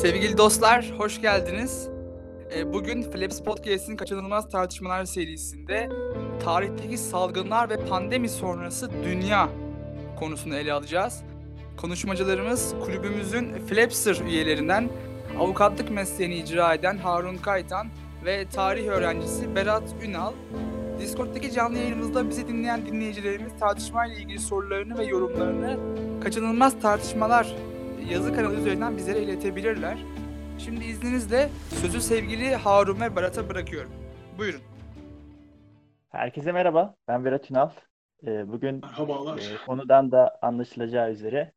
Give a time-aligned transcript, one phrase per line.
[0.00, 1.88] Sevgili dostlar, hoş geldiniz.
[2.54, 5.88] Ee, bugün Flaps Podcast'in kaçınılmaz tartışmalar serisinde
[6.44, 9.48] tarihteki salgınlar ve pandemi sonrası dünya
[10.18, 11.22] konusunu ele alacağız.
[11.76, 14.90] Konuşmacılarımız kulübümüzün Flapser üyelerinden
[15.38, 17.86] avukatlık mesleğini icra eden Harun Kaytan
[18.24, 20.32] ve tarih öğrencisi Berat Ünal.
[20.98, 25.78] Discord'daki canlı yayınımızda bizi dinleyen dinleyicilerimiz tartışmayla ilgili sorularını ve yorumlarını
[26.20, 27.54] kaçınılmaz tartışmalar
[28.10, 29.98] yazı kanalı üzerinden bizlere iletebilirler.
[30.58, 31.48] Şimdi izninizle
[31.80, 33.90] sözü sevgili Harun ve Berat'a bırakıyorum.
[34.38, 34.60] Buyurun.
[36.08, 36.94] Herkese merhaba.
[37.08, 37.70] Ben Berat Ünal.
[38.26, 39.38] Ee, bugün Merhabalar.
[39.38, 41.52] e, konudan da anlaşılacağı üzere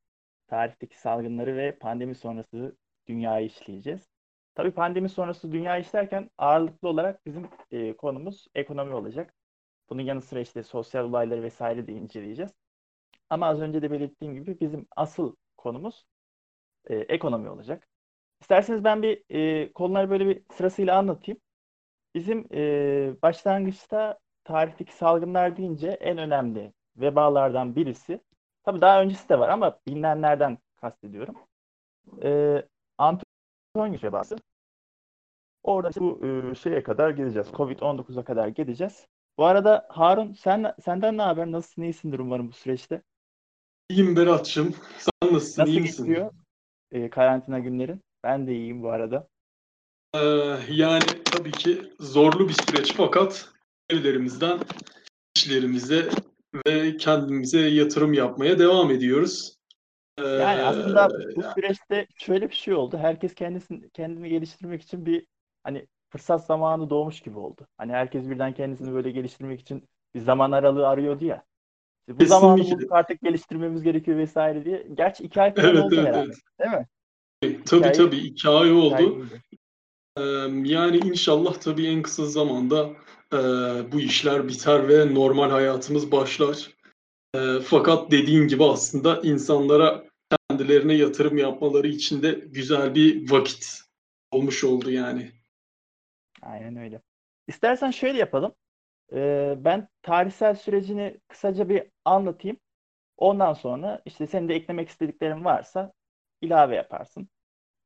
[0.47, 2.75] tarihteki salgınları ve pandemi sonrası
[3.07, 4.09] dünyayı işleyeceğiz.
[4.55, 9.33] Tabii pandemi sonrası dünya işlerken ağırlıklı olarak bizim e, konumuz ekonomi olacak.
[9.89, 12.51] Bunun yanı sıra işte sosyal olayları vesaire de inceleyeceğiz.
[13.29, 16.05] Ama az önce de belirttiğim gibi bizim asıl konumuz
[16.89, 17.87] e, ekonomi olacak.
[18.41, 21.41] İsterseniz ben bir e, konuları böyle bir sırasıyla anlatayım.
[22.15, 22.61] Bizim e,
[23.21, 28.21] başlangıçta tarihteki salgınlar deyince en önemli vebalardan birisi,
[28.63, 31.35] tabii daha öncesi de var ama bilinenlerden kastediyorum.
[32.23, 32.61] E,
[32.97, 34.35] Antonius vebası.
[35.63, 37.47] Orada işte bu e, şeye kadar geleceğiz.
[37.47, 39.07] Covid-19'a kadar geleceğiz.
[39.37, 41.51] Bu arada Harun sen senden ne haber?
[41.51, 41.81] Nasılsın?
[41.81, 43.01] İyisindir umarım bu süreçte.
[43.89, 44.75] İyiyim Berat'cığım.
[44.97, 45.61] Sen nasılsın?
[45.61, 46.05] Nasıl İyi misin?
[46.05, 46.31] geçiyor
[46.91, 48.01] e, karantina günlerin?
[48.23, 49.27] Ben de iyiyim bu arada.
[50.15, 50.19] Ee,
[50.69, 53.49] yani tabii ki zorlu bir süreç fakat
[53.89, 54.59] evlerimizden
[55.35, 56.09] işlerimize
[56.67, 59.55] ve kendimize yatırım yapmaya devam ediyoruz.
[60.17, 62.97] Ee, Yani aslında bu süreçte şöyle bir şey oldu.
[62.97, 65.27] Herkes kendisini kendini geliştirmek için bir
[65.63, 67.67] hani fırsat zamanı doğmuş gibi oldu.
[67.77, 71.43] Hani herkes birden kendisini böyle geliştirmek için bir zaman aralığı arıyordu ya.
[72.07, 72.77] İşte bu zamanı Kesinlikle.
[72.81, 74.87] bulduk artık geliştirmemiz gerekiyor vesaire diye.
[74.93, 76.31] Gerçi iki ay falan Evet, oldu evet, herhalde.
[76.59, 76.87] evet.
[77.43, 77.61] Değil mi?
[77.65, 79.25] Tabii Hikaye- tabii iki ay oldu.
[80.17, 80.21] Ee,
[80.63, 82.89] yani inşallah tabii en kısa zamanda
[83.33, 83.37] e,
[83.91, 86.69] bu işler biter ve normal hayatımız başlar.
[87.35, 90.03] E, fakat dediğin gibi aslında insanlara
[90.49, 93.81] kendilerine yatırım yapmaları için de güzel bir vakit
[94.31, 95.31] olmuş oldu yani.
[96.41, 97.01] Aynen öyle.
[97.47, 98.53] İstersen şöyle yapalım.
[99.13, 102.57] Ee, ben tarihsel sürecini kısaca bir anlatayım.
[103.17, 105.93] Ondan sonra işte senin de eklemek istediklerin varsa
[106.41, 107.29] ilave yaparsın.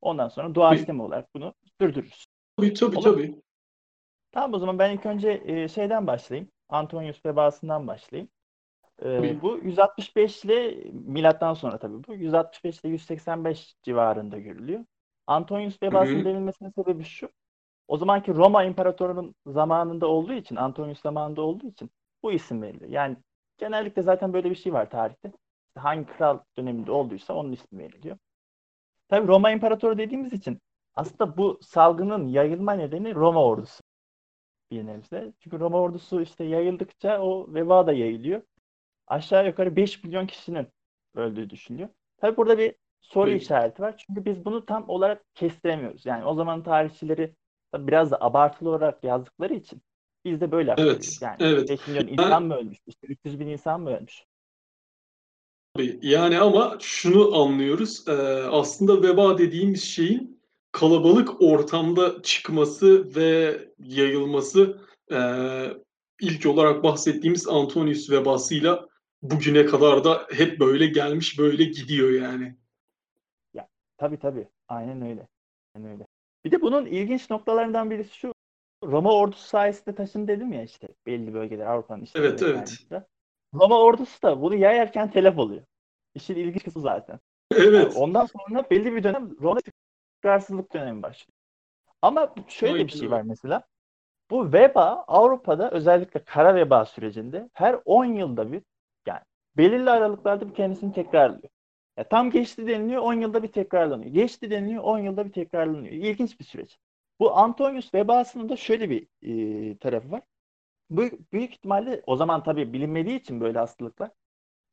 [0.00, 0.54] Ondan sonra Tabii.
[0.54, 2.26] doğaçlama olarak bunu sürdürürüz.
[2.56, 3.04] Tabii tabii Olur.
[3.04, 3.42] tabii.
[4.32, 6.50] Tamam o zaman ben ilk önce e, şeyden başlayayım.
[6.68, 8.28] Antonius vebasından başlayayım.
[9.02, 14.84] E, bu 165 ile milattan sonra tabii bu 165 ile 185 civarında görülüyor.
[15.26, 17.30] Antonius vebasının denilmesinin sebebi şu.
[17.88, 21.90] O zamanki Roma İmparatorluğu'nun zamanında olduğu için, Antonius zamanında olduğu için
[22.22, 22.90] bu isim veriliyor.
[22.90, 23.16] Yani
[23.58, 25.32] genellikle zaten böyle bir şey var tarihte.
[25.68, 28.18] İşte hangi kral döneminde olduysa onun ismi veriliyor.
[29.08, 30.60] Tabii Roma İmparatoru dediğimiz için
[30.94, 33.82] aslında bu salgının yayılma nedeni Roma ordusu
[34.70, 35.32] bir nebze.
[35.40, 38.42] Çünkü Roma ordusu işte yayıldıkça o veba da yayılıyor.
[39.06, 40.66] Aşağı yukarı 5 milyon kişinin
[41.14, 41.88] öldüğü düşünülüyor.
[42.16, 43.42] Tabii burada bir soru Evet.
[43.42, 43.96] işareti var.
[43.96, 46.06] Çünkü biz bunu tam olarak kestiremiyoruz.
[46.06, 47.34] Yani o zaman tarihçileri
[47.72, 49.82] tabii biraz da abartılı olarak yazdıkları için
[50.24, 51.18] biz de böyle Evet, yapıyoruz.
[51.22, 51.68] Yani evet.
[51.68, 52.78] 5 milyon Ben- insan mı ölmüş?
[52.86, 54.24] İşte 300 bin insan mı ölmüş?
[55.74, 55.98] Tabii.
[56.02, 58.08] Yani ama şunu anlıyoruz.
[58.08, 58.12] e,
[58.50, 60.40] aslında veba dediğimiz şeyin
[60.72, 64.78] kalabalık ortamda çıkması ve yayılması
[65.12, 65.18] e,
[66.20, 68.88] ilk olarak bahsettiğimiz Antonius vebasıyla
[69.22, 72.56] bugüne kadar da hep böyle gelmiş, böyle gidiyor yani.
[73.98, 74.48] Tabii tabii.
[74.68, 75.28] Aynen öyle.
[75.74, 76.05] Aynen öyle.
[76.46, 78.34] Bir de bunun ilginç noktalarından birisi şu.
[78.84, 82.54] Roma ordusu sayesinde taşın dedim ya işte belli bölgeler Avrupa'nın işte Evet, evet.
[82.54, 83.02] kaynaklar.
[83.54, 85.62] Roma ordusu da bunu yayarken telef oluyor.
[86.14, 87.20] İşin ilginç kısmı zaten.
[87.52, 87.96] Yani Evet.
[87.96, 91.36] ondan sonra belli bir dönem Roma istikrarsızlık dönemi başlıyor.
[92.02, 93.62] Ama şöyle bir şey var mesela.
[94.30, 98.62] Bu veba Avrupa'da özellikle kara veba sürecinde her 10 yılda bir
[99.06, 99.22] yani
[99.56, 101.48] belirli aralıklarda bir kendisini tekrarlıyor.
[101.96, 104.10] Ya tam geçti deniliyor 10 yılda bir tekrarlanıyor.
[104.14, 105.92] Geçti deniliyor 10 yılda bir tekrarlanıyor.
[105.94, 106.78] İlginç bir süreç.
[107.20, 109.06] Bu Antonius vebasının da şöyle bir
[109.72, 110.22] e, tarafı var.
[110.90, 111.02] Bu
[111.32, 114.10] büyük ihtimalle o zaman tabii bilinmediği için böyle hastalıklar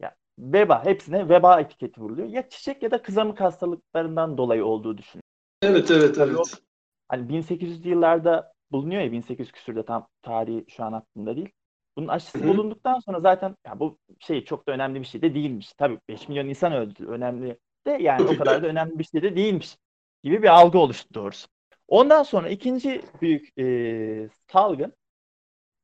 [0.01, 2.27] ya veba hepsine veba etiketi vuruluyor.
[2.27, 5.23] Ya çiçek ya da kızamık hastalıklarından dolayı olduğu düşünülüyor.
[5.61, 6.61] Evet, evet, Tabii o- evet.
[7.09, 11.49] Hani 1800'lü yıllarda bulunuyor ya 1800 küsürde tam tarihi şu an aklımda değil.
[11.97, 15.73] Bunun aşısı bulunduktan sonra zaten ya bu şey çok da önemli bir şey de değilmiş.
[15.73, 17.05] Tabii 5 milyon insan öldü.
[17.07, 17.57] Önemli
[17.87, 19.77] de yani o kadar da önemli bir şey de değilmiş
[20.23, 21.47] gibi bir algı oluştu doğrusu.
[21.87, 24.93] Ondan sonra ikinci büyük e, salgın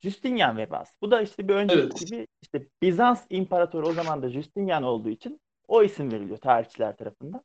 [0.02, 0.94] Justinian vebası.
[1.02, 2.00] Bu da işte bir önceki Evet.
[2.00, 7.44] gibi işte Bizans imparatoru o zaman da Justinian olduğu için o isim veriliyor tarihçiler tarafından.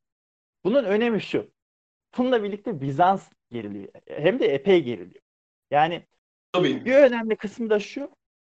[0.64, 1.50] Bunun önemi şu.
[2.18, 3.88] bununla birlikte Bizans geriliyor.
[4.06, 5.22] Hem de epey geriliyor.
[5.70, 6.06] Yani
[6.52, 6.84] Tabii.
[6.84, 8.10] bir önemli kısmı da şu.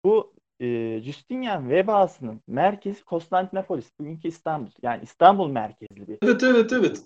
[0.04, 3.90] Bu e, Justinian vebasının merkezi Konstantinopolis.
[4.00, 4.70] Bugünkü İstanbul.
[4.82, 7.02] Yani İstanbul merkezli bir Evet evet evet.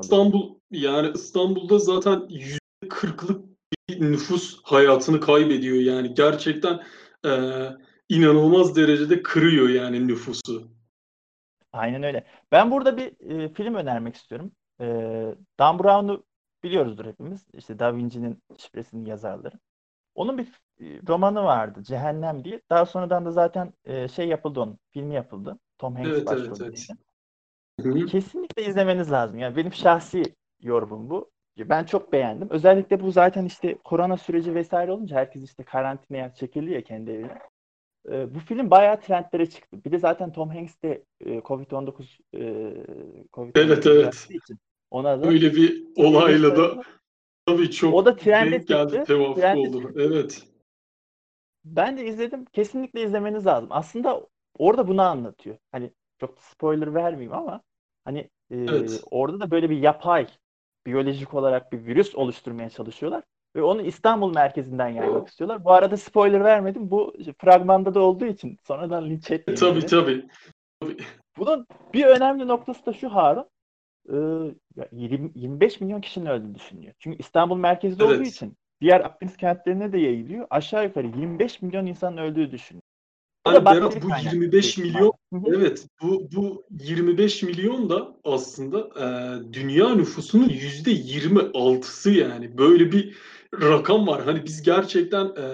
[0.00, 3.44] İstanbul yani İstanbul'da zaten yüzde kırklık
[3.88, 6.82] bir nüfus hayatını kaybediyor yani gerçekten
[7.24, 7.76] eee,
[8.08, 10.72] inanılmaz derecede kırıyor yani nüfusu.
[11.72, 12.26] Aynen öyle.
[12.52, 14.52] Ben burada bir e, film önermek istiyorum.
[14.80, 14.86] E,
[15.58, 16.24] Dan Brown'u
[16.62, 17.46] biliyoruzdur hepimiz.
[17.54, 19.56] İşte Da Vinci'nin şifresinin yazarları.
[20.14, 20.46] Onun bir
[20.80, 22.60] e, romanı vardı Cehennem diye.
[22.70, 24.78] Daha sonradan da zaten e, şey yapıldı onun.
[24.90, 25.58] Filmi yapıldı.
[25.78, 26.80] Tom Hanks Evet, evet, başroldeydi.
[27.80, 27.96] evet.
[28.02, 28.06] Hı.
[28.06, 29.38] Kesinlikle izlemeniz lazım.
[29.38, 30.22] Yani benim şahsi
[30.60, 31.30] yorumum bu.
[31.58, 32.50] Ben çok beğendim.
[32.50, 37.38] Özellikle bu zaten işte korona süreci vesaire olunca herkes işte karantinaya çekildi ya kendi evine.
[38.10, 39.84] Ee, bu film bayağı trendlere çıktı.
[39.84, 42.40] Bir de zaten Tom Hanks de e, Covid-19 e,
[43.32, 44.14] COVID-19 Evet, evet.
[44.30, 44.58] için
[44.90, 46.82] ona da Öyle bir olayla da
[47.46, 49.82] tabii çok O da trende denk geldi, tevafuk trende oldu.
[49.82, 50.00] çıktı.
[50.02, 50.42] Evet.
[51.64, 52.44] Ben de izledim.
[52.44, 53.68] Kesinlikle izlemeniz lazım.
[53.72, 54.26] Aslında
[54.58, 55.56] orada bunu anlatıyor.
[55.72, 55.90] Hani
[56.20, 57.60] çok spoiler vermeyeyim ama
[58.04, 58.18] hani
[58.50, 59.02] e, Evet.
[59.10, 60.26] orada da böyle bir yapay
[60.86, 63.22] biyolojik olarak bir virüs oluşturmaya çalışıyorlar
[63.56, 65.64] ve onu İstanbul merkezinden yaymak istiyorlar.
[65.64, 66.90] Bu arada spoiler vermedim.
[66.90, 69.86] Bu fragmanda da olduğu için sonradan linç etmeyin Tabii beni.
[69.86, 70.26] tabii.
[71.38, 73.48] Bunun bir önemli noktası da şu Harun.
[74.08, 74.16] E,
[74.76, 76.94] ya 20 25 milyon kişinin öldüğünü düşünüyor.
[76.98, 78.26] Çünkü İstanbul merkezde olduğu Evet.
[78.26, 80.46] için diğer Akdeniz kentlerine de yayılıyor.
[80.50, 82.82] Aşağı yukarı 25 milyon insanın öldüğü düşünüyor.
[83.46, 85.12] Bakteri Berat bu kaynaklı 25 büyük milyon.
[85.46, 89.06] Evet, bu bu 25 milyon da aslında e,
[89.52, 93.16] dünya nüfusunun yüzde 26'sı yani böyle bir
[93.60, 94.24] rakam var.
[94.24, 95.46] Hani biz gerçekten e,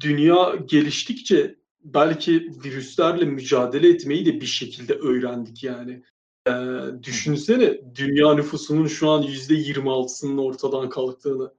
[0.00, 1.54] dünya geliştikçe
[1.84, 6.02] belki virüslerle mücadele etmeyi de bir şekilde öğrendik yani.
[6.48, 11.52] E, düşünsene dünya nüfusunun şu an yüzde 26'sının ortadan kalktığını.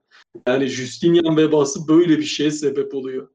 [0.46, 3.28] Yani Justinian vebası böyle bir şeye sebep oluyor.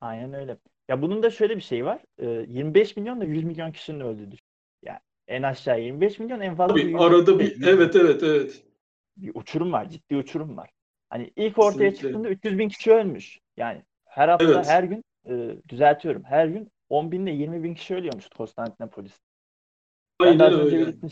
[0.00, 0.58] Aynen öyle.
[0.88, 2.00] Ya bunun da şöyle bir şey var.
[2.18, 4.46] Ee, 25 milyon da 100 milyon kişinin öldüğü düşün.
[4.82, 4.98] Yani
[5.28, 8.64] en aşağı 25 milyon en fazla Tabii 100 arada bir 100 evet evet evet.
[9.16, 9.88] bir uçurum var.
[9.88, 10.70] Ciddi uçurum var.
[11.10, 11.96] Hani ilk ortaya Kesinlikle.
[11.96, 13.38] çıktığında 300 bin kişi ölmüş.
[13.56, 14.66] Yani her hafta Evet.
[14.66, 16.24] her gün e, düzeltiyorum.
[16.24, 19.20] Her gün 10 bin ile 20 bin kişi ölüyormuş Konstantinopolis.
[20.30, 20.86] Aynen önce öyle.
[20.86, 21.10] belirttim,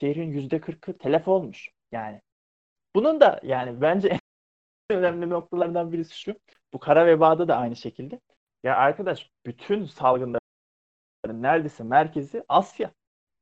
[0.00, 1.70] şehrin yüzde kırkı telef olmuş.
[1.92, 2.20] Yani
[2.94, 4.20] bunun da yani bence en
[4.98, 6.34] önemli noktalardan birisi şu.
[6.72, 8.20] Bu kara vebada da aynı şekilde.
[8.64, 10.40] Ya arkadaş bütün salgınların
[11.26, 12.90] neredeyse merkezi Asya.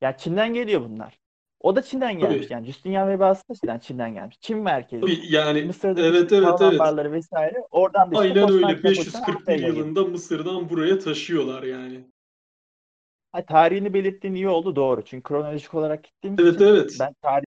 [0.01, 1.19] Ya Çin'den geliyor bunlar.
[1.61, 2.47] O da Çin'den gelmiş.
[2.47, 2.53] Tabii.
[2.53, 4.41] Yani Justinian vebası da Çin'den, Çin'den gelmiş.
[4.41, 5.01] Çin merkezi.
[5.01, 6.79] Tabii yani Mısır'daki evet evet evet.
[6.79, 9.85] barları vesaire oradan da işte Aynen öyle Konstantinopolis'ten 541 Avrupa'ya yayılıyor.
[9.85, 12.12] yılında Mısır'dan buraya taşıyorlar yani.
[13.33, 15.05] Ha, tarihini belirttiğin iyi oldu doğru.
[15.05, 16.97] Çünkü kronolojik olarak gittiğimiz Evet için evet.
[17.01, 17.47] ben tarihi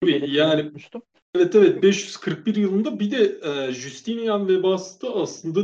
[0.00, 1.02] Tabii belirtmeyi yani unutmuştum.
[1.34, 5.60] evet evet 541 yılında bir de e, Justinian vebası da aslında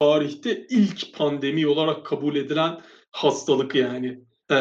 [0.00, 2.80] tarihte ilk pandemi olarak kabul edilen
[3.10, 4.20] hastalık yani.
[4.50, 4.56] E,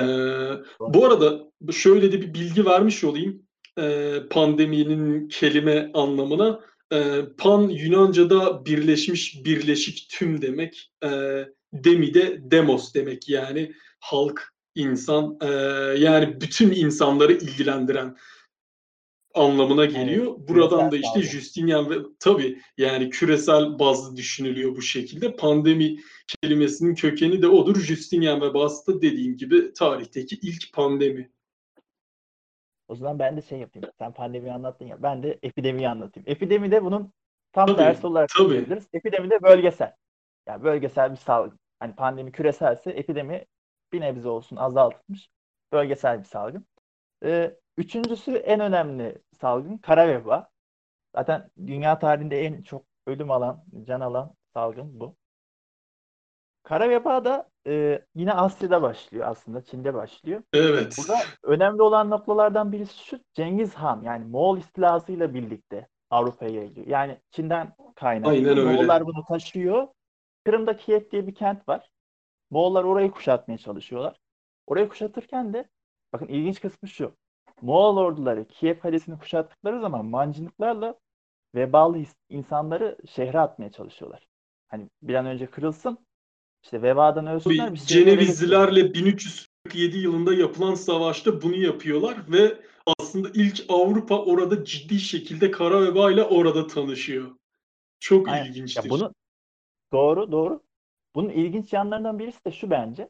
[0.80, 3.48] bu arada şöyle de bir bilgi vermiş olayım.
[3.80, 6.60] E, pandeminin kelime anlamına.
[6.94, 10.92] E, pan Yunanca'da birleşmiş, birleşik tüm demek.
[11.04, 11.10] E,
[11.74, 13.74] demi de demos demek yani
[14.08, 15.48] halk, insan e,
[15.98, 18.18] yani bütün insanları ilgilendiren
[19.34, 20.36] anlamına geliyor.
[20.38, 21.22] Evet, Buradan da işte salgın.
[21.22, 25.36] Justinian ve tabii yani küresel bazlı düşünülüyor bu şekilde.
[25.36, 25.98] Pandemi
[26.28, 27.76] kelimesinin kökeni de odur.
[27.76, 31.32] Justinian ve da dediğim gibi tarihteki ilk pandemi.
[32.88, 33.90] O zaman ben de şey yapayım.
[34.00, 35.04] Sen pandemiyi anlattın ya.
[35.04, 36.30] Ben de epidemiyi anlatayım.
[36.30, 37.14] Epidemi de bunun
[37.54, 38.66] tam Tabii, tersi olarak tabii.
[38.94, 39.94] Epidemi de bölgesel.
[40.48, 41.60] Yani bölgesel bir salgın.
[41.80, 43.46] Hani pandemi küreselse epidemi
[43.94, 45.30] bir nebze olsun azaltılmış.
[45.74, 46.66] Bölgesel bir salgın.
[47.24, 50.50] Ee, üçüncüsü en önemli salgın kara veba.
[51.16, 55.16] Zaten dünya tarihinde en çok ölüm alan, can alan salgın bu.
[56.64, 59.64] Kara veba da e, yine Asya'da başlıyor aslında.
[59.64, 60.44] Çin'de başlıyor.
[60.54, 60.96] Evet.
[60.98, 66.88] Burada önemli olan noktalardan birisi şu Cengiz Han yani Moğol istilasıyla birlikte Avrupa'ya yayılıyor.
[66.88, 68.32] Yani Çin'den kaynaklı.
[68.32, 68.74] Aynen öyle.
[68.74, 69.88] Moğollar bunu taşıyor.
[70.46, 71.90] Kırım'da Kiev diye bir kent var.
[72.50, 74.20] Moğollar orayı kuşatmaya çalışıyorlar.
[74.68, 75.70] Orayı kuşatırken de
[76.14, 77.12] bakın ilginç kısmı şu.
[77.62, 81.00] Moğol orduları Kiev kalesini kuşattıkları zaman mancınıklarla
[81.56, 84.28] vebalı ins- insanları şehre atmaya çalışıyorlar.
[84.68, 85.98] Hani bir an önce kırılsın.
[86.64, 87.74] işte vebadan ölsünler.
[87.74, 87.80] Bir.
[87.80, 92.58] Cenevizlilerle 1347 yılında yapılan savaşta bunu yapıyorlar ve
[93.00, 97.32] aslında ilk Avrupa orada ciddi şekilde kara veba ile orada tanışıyor.
[98.00, 98.46] Çok Aynen.
[98.46, 98.84] ilginçtir.
[98.84, 99.14] Ya bunu
[99.92, 100.67] doğru doğru.
[101.18, 103.10] Bunun ilginç yanlarından birisi de şu bence.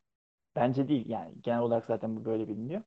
[0.56, 2.82] Bence değil yani genel olarak zaten bu böyle biliniyor.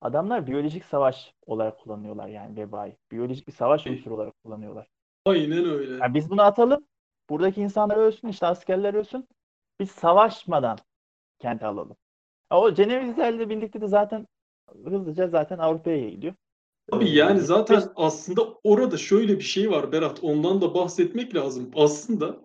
[0.00, 2.96] Adamlar biyolojik savaş olarak kullanıyorlar yani vebayı.
[3.12, 4.86] Biyolojik bir savaş unsuru olarak kullanıyorlar.
[5.24, 5.92] Aynen öyle.
[5.92, 6.86] Yani biz bunu atalım.
[7.30, 9.28] Buradaki insanlar ölsün, işte askerler ölsün.
[9.80, 10.78] Biz savaşmadan
[11.38, 11.96] kenti alalım.
[12.50, 14.26] O Cenevizlerle birlikte de zaten
[14.84, 16.34] hızlıca zaten Avrupa'ya.
[16.90, 20.18] Tabii Ee, yani zaten aslında orada şöyle bir şey var Berat.
[20.22, 21.70] Ondan da bahsetmek lazım.
[21.76, 22.36] Aslında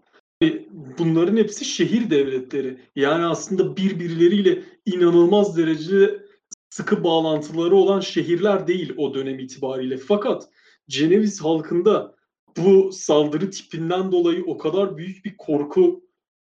[0.97, 2.77] bunların hepsi şehir devletleri.
[2.95, 6.25] Yani aslında birbirleriyle inanılmaz derecede
[6.69, 9.97] sıkı bağlantıları olan şehirler değil o dönem itibariyle.
[9.97, 10.49] Fakat
[10.89, 12.15] Ceneviz halkında
[12.57, 16.03] bu saldırı tipinden dolayı o kadar büyük bir korku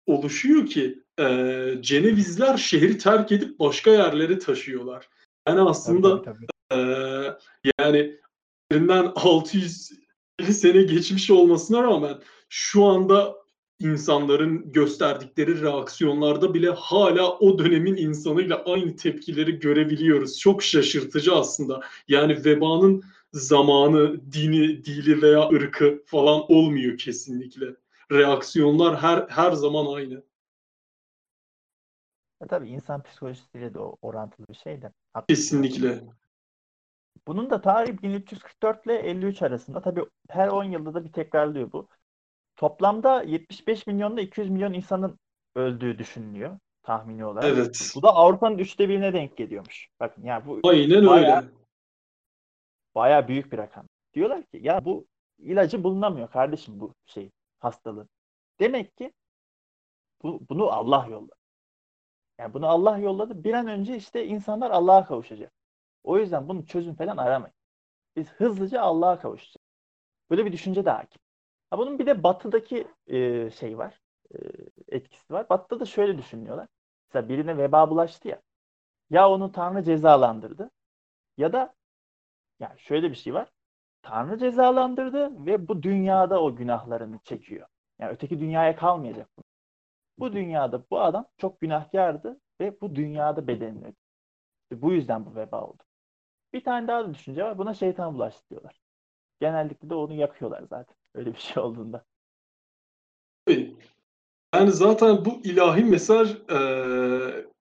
[0.05, 1.23] oluşuyor ki e,
[1.81, 5.09] Cenevizler şehri terk edip başka yerlere taşıyorlar.
[5.47, 6.81] Yani Tabii, aslında tabii, tabii.
[6.81, 7.33] ee,
[7.79, 8.19] yani
[8.71, 12.17] üzerinden 650 sene geçmiş olmasına rağmen
[12.49, 13.36] şu anda
[13.79, 20.39] insanların gösterdikleri reaksiyonlarda bile hala o dönemin insanıyla aynı tepkileri görebiliyoruz.
[20.39, 21.81] Çok şaşırtıcı aslında.
[22.07, 23.03] Yani vebanın
[23.33, 27.75] zamanı, dini, dili veya ırkı falan olmuyor kesinlikle.
[28.11, 30.23] Reaksiyonlar her her zaman aynı.
[32.41, 34.91] Ya tabii insan psikolojisiyle de orantılı bir şey de.
[35.29, 36.03] Kesinlikle.
[37.27, 39.81] Bunun da tarihi 1344 ile 53 arasında.
[39.81, 41.87] Tabii her 10 yılda da bir tekrarlıyor bu.
[42.57, 45.19] Toplamda 75 milyonla 200 milyon insanın
[45.55, 47.49] öldüğü düşünülüyor tahmini olarak.
[47.49, 47.91] Evet.
[47.95, 49.87] Bu da Avrupa'nın üçte birine denk geliyormuş.
[49.99, 51.51] Bakın yani bu Aynen Bayağı- öyle.
[52.95, 53.85] bayağı büyük bir rakam.
[54.13, 55.05] Diyorlar ki ya bu
[55.37, 58.09] ilacı bulunamıyor kardeşim bu şey hastalığın.
[58.59, 59.13] Demek ki
[60.23, 61.35] bu, bunu Allah yolladı.
[62.39, 63.43] Yani bunu Allah yolladı.
[63.43, 65.51] Bir an önce işte insanlar Allah'a kavuşacak.
[66.03, 67.53] O yüzden bunun çözüm falan aramayın.
[68.15, 69.67] Biz hızlıca Allah'a kavuşacağız.
[70.29, 71.21] Böyle bir düşünce de hakim.
[71.69, 74.01] Ha bunun bir de batıdaki e, şey var.
[74.35, 74.37] e,
[74.89, 75.49] etkisi var.
[75.49, 76.67] Batıda da şöyle düşünüyorlar.
[77.09, 78.41] Mesela birine veba bulaştı ya.
[79.09, 80.71] Ya onu Tanrı cezalandırdı
[81.37, 81.75] ya da
[82.59, 83.51] yani şöyle bir şey var.
[84.03, 87.67] Tanrı cezalandırdı ve bu dünyada o günahlarını çekiyor.
[87.99, 89.29] Yani öteki dünyaya kalmayacak.
[89.37, 89.43] bu.
[90.19, 93.97] Bu dünyada bu adam çok günahkardı ve bu dünyada bedenini ödedi.
[94.63, 95.83] İşte Bu yüzden bu veba oldu.
[96.53, 97.57] Bir tane daha da düşünce var.
[97.57, 98.79] Buna şeytan bulaştı diyorlar.
[99.41, 100.95] Genellikle de onu yakıyorlar zaten.
[101.17, 102.05] Öyle bir şey olduğunda.
[104.55, 106.59] Yani zaten bu ilahi mesaj e,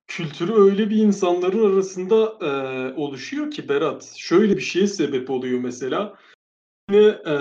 [0.07, 2.51] kültürü öyle bir insanların arasında e,
[2.95, 4.15] oluşuyor ki Berat.
[4.17, 6.19] Şöyle bir şeye sebep oluyor mesela.
[6.91, 7.35] Yine e,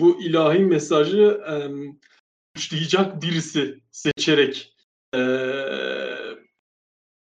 [0.00, 1.54] bu ilahi mesajı e,
[2.56, 4.76] suçlayacak birisi seçerek
[5.14, 5.20] e,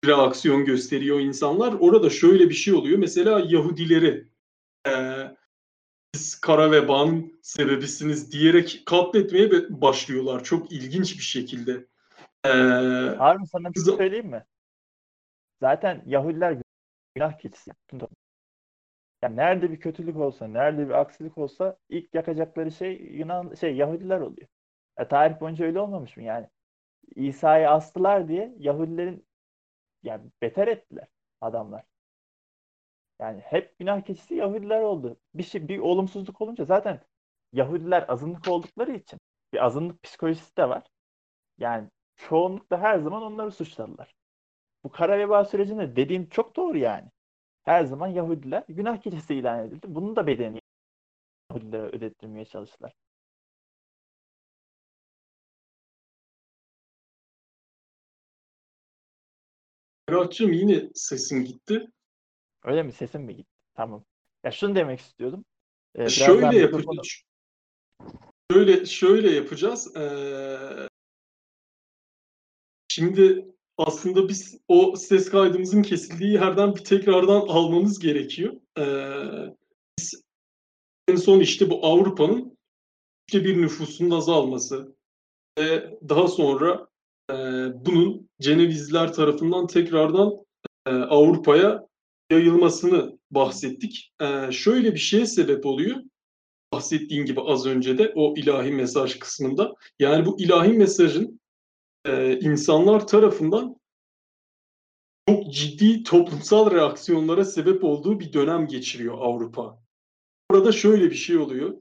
[0.07, 1.73] reaksiyon gösteriyor insanlar.
[1.73, 2.99] Orada şöyle bir şey oluyor.
[2.99, 4.29] Mesela Yahudileri
[4.87, 4.91] e,
[6.15, 10.45] siz kara vebanın sebebisiniz diyerek katletmeye başlıyorlar.
[10.45, 11.87] Çok ilginç bir şekilde.
[12.45, 12.49] Ee,
[13.19, 14.45] Harun sana bir şey söyleyeyim mi?
[15.61, 16.57] Zaten Yahudiler
[17.15, 17.71] günah keçisi.
[19.23, 24.21] Yani nerede bir kötülük olsa, nerede bir aksilik olsa ilk yakacakları şey Yunan şey Yahudiler
[24.21, 24.49] oluyor.
[24.99, 26.49] E, tarih boyunca öyle olmamış mı yani?
[27.15, 29.27] İsa'yı astılar diye Yahudilerin
[30.03, 31.09] yani beter ettiler
[31.41, 31.85] adamlar.
[33.21, 35.17] Yani hep günah keçisi Yahudiler oldu.
[35.35, 37.01] Bir şey bir olumsuzluk olunca zaten
[37.53, 39.19] Yahudiler azınlık oldukları için
[39.53, 40.83] bir azınlık psikolojisi de var.
[41.59, 44.15] Yani çoğunlukla her zaman onları suçladılar.
[44.85, 47.11] Bu kara veba sürecinde dediğin çok doğru yani.
[47.65, 49.87] Her zaman Yahudiler günah keçisi ilan edildi.
[49.89, 50.61] Bunun da bedelini
[51.51, 52.93] Yahudilere ödettirmeye çalıştılar.
[60.09, 61.87] Berat'cığım yine sesin gitti.
[62.65, 62.93] Öyle mi?
[62.93, 63.51] Sesim mi gitti?
[63.75, 64.05] Tamam.
[64.45, 65.45] Ya şunu demek istiyordum.
[65.95, 67.23] Ee, birazdan şöyle yapacağız.
[68.53, 69.97] Şöyle şöyle yapacağız.
[69.97, 70.89] Ee,
[72.89, 73.47] şimdi
[73.79, 78.55] aslında biz o ses kaydımızın kesildiği yerden bir tekrardan almamız gerekiyor.
[78.79, 79.55] Ee,
[79.99, 80.23] biz
[81.09, 82.59] en son işte bu Avrupa'nın
[83.29, 84.97] işte bir nüfusunun azalması
[85.59, 86.89] ve daha sonra
[87.31, 87.35] e,
[87.87, 90.33] bunun Cenevizler tarafından tekrardan
[90.87, 91.87] e, Avrupa'ya
[92.31, 94.13] yayılmasını bahsettik.
[94.21, 95.97] E, şöyle bir şeye sebep oluyor.
[96.73, 99.75] Bahsettiğin gibi az önce de o ilahi mesaj kısmında.
[99.99, 101.41] Yani bu ilahi mesajın
[102.05, 103.77] e, insanlar tarafından
[105.29, 109.83] çok ciddi toplumsal reaksiyonlara sebep olduğu bir dönem geçiriyor Avrupa.
[110.51, 111.75] Burada şöyle bir şey oluyor.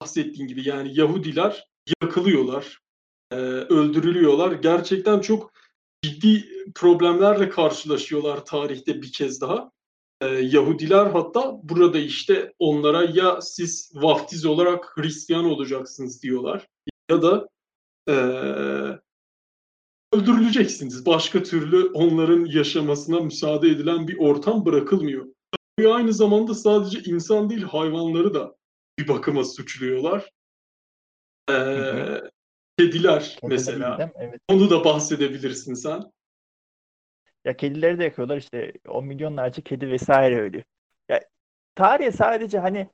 [0.00, 1.68] Bahsettiğin gibi yani Yahudiler
[2.02, 2.78] yakılıyorlar,
[3.30, 4.52] e, öldürülüyorlar.
[4.52, 5.52] Gerçekten çok
[6.04, 9.70] ciddi problemlerle karşılaşıyorlar tarihte bir kez daha.
[10.20, 16.66] E, Yahudiler hatta burada işte onlara ya siz vaftiz olarak Hristiyan olacaksınız diyorlar
[17.10, 17.48] ya da
[18.08, 18.14] e,
[20.12, 21.06] öldürüleceksiniz.
[21.06, 25.26] Başka türlü onların yaşamasına müsaade edilen bir ortam bırakılmıyor.
[25.76, 28.56] Tabii aynı zamanda sadece insan değil hayvanları da
[28.98, 30.30] bir bakıma suçluyorlar.
[31.48, 32.30] Ee, hı.
[32.78, 34.12] Kediler mesela.
[34.16, 34.40] Evet.
[34.48, 36.02] Onu da bahsedebilirsin sen.
[37.44, 40.64] Ya kedileri de yakıyorlar işte 10 milyonlarca kedi vesaire ölüyor.
[41.08, 41.20] Ya
[41.74, 42.88] tarihe sadece hani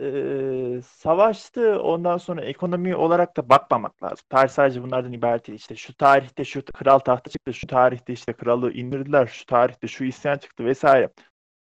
[0.00, 4.24] e, savaştı ondan sonra ekonomi olarak da bakmamak lazım.
[4.28, 5.58] Tarih sadece bunlardan ibaret değil.
[5.58, 10.04] İşte şu tarihte şu kral tahta çıktı, şu tarihte işte kralı indirdiler, şu tarihte şu
[10.04, 11.10] isyan çıktı vesaire.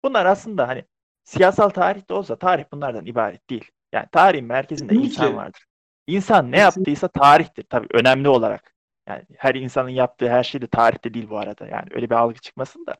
[0.04, 0.84] Bunlar aslında hani
[1.24, 3.70] siyasal tarih de olsa tarih bunlardan ibaret değil.
[3.92, 5.24] Yani tarihin merkezinde Kesinlikle.
[5.24, 5.66] insan vardır.
[6.06, 8.74] İnsan ne yaptıysa tarihtir tabii önemli olarak.
[9.08, 11.66] Yani her insanın yaptığı her şey de tarihte değil bu arada.
[11.66, 12.96] Yani öyle bir algı çıkmasın da.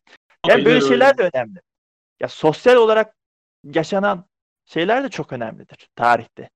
[0.47, 0.89] Yani Aynen böyle öyle.
[0.89, 1.61] şeyler de önemli.
[2.21, 3.17] Ya sosyal olarak
[3.65, 4.25] yaşanan
[4.65, 6.51] şeyler de çok önemlidir tarihte.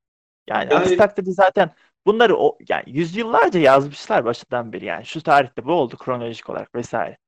[0.48, 1.70] Yani, aksi Yani- takdirde zaten
[2.06, 7.18] bunları o yani yüzyıllarca yazmışlar başından beri yani şu tarihte bu oldu kronolojik olarak vesaire.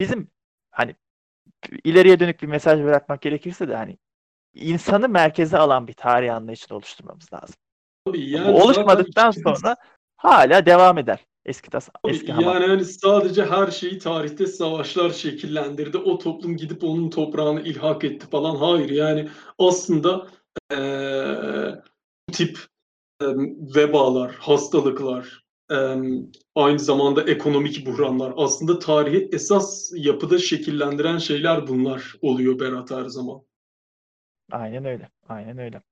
[0.00, 0.30] Bizim
[0.70, 0.94] hani
[1.84, 3.98] ileriye dönük bir mesaj bırakmak gerekirse de hani
[4.54, 7.56] insanı merkeze alan bir tarih anlayışını oluşturmamız lazım.
[8.18, 9.76] Yani oluşmadıktan zaten sonra
[10.16, 11.26] hala devam eder.
[11.44, 12.54] Eski tas eski hamam.
[12.54, 15.98] yani hani sadece her şeyi tarihte savaşlar şekillendirdi.
[15.98, 18.56] O toplum gidip onun toprağını ilhak etti falan.
[18.56, 20.26] Hayır yani aslında
[22.28, 22.58] bu tip
[23.22, 32.14] em, vebalar, hastalıklar, em, aynı zamanda ekonomik buhranlar aslında tarihi esas yapıda şekillendiren şeyler bunlar
[32.22, 33.42] oluyor Berat her zaman.
[34.52, 35.08] Aynen öyle.
[35.28, 35.82] Aynen öyle.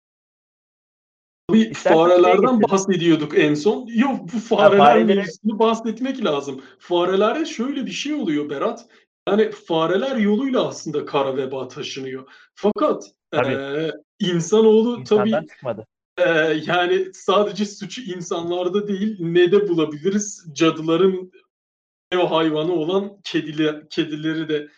[1.48, 3.86] Tabii İstersen farelerden bahsediyorduk en son.
[3.94, 6.60] Yok bu fareler fareleri- mevzusunu bahsetmek lazım.
[6.78, 8.86] Farelerde şöyle bir şey oluyor Berat.
[9.28, 12.28] Yani fareler yoluyla aslında kara veba taşınıyor.
[12.54, 13.52] Fakat Tabii.
[13.52, 15.86] eee insanoğlu tabii İnsandan çıkmadı.
[16.18, 20.46] eee, yani sadece suçu insanlarda değil ne de bulabiliriz?
[20.52, 21.32] Cadıların
[22.12, 24.68] ev hayvanı olan kediler, kedileri de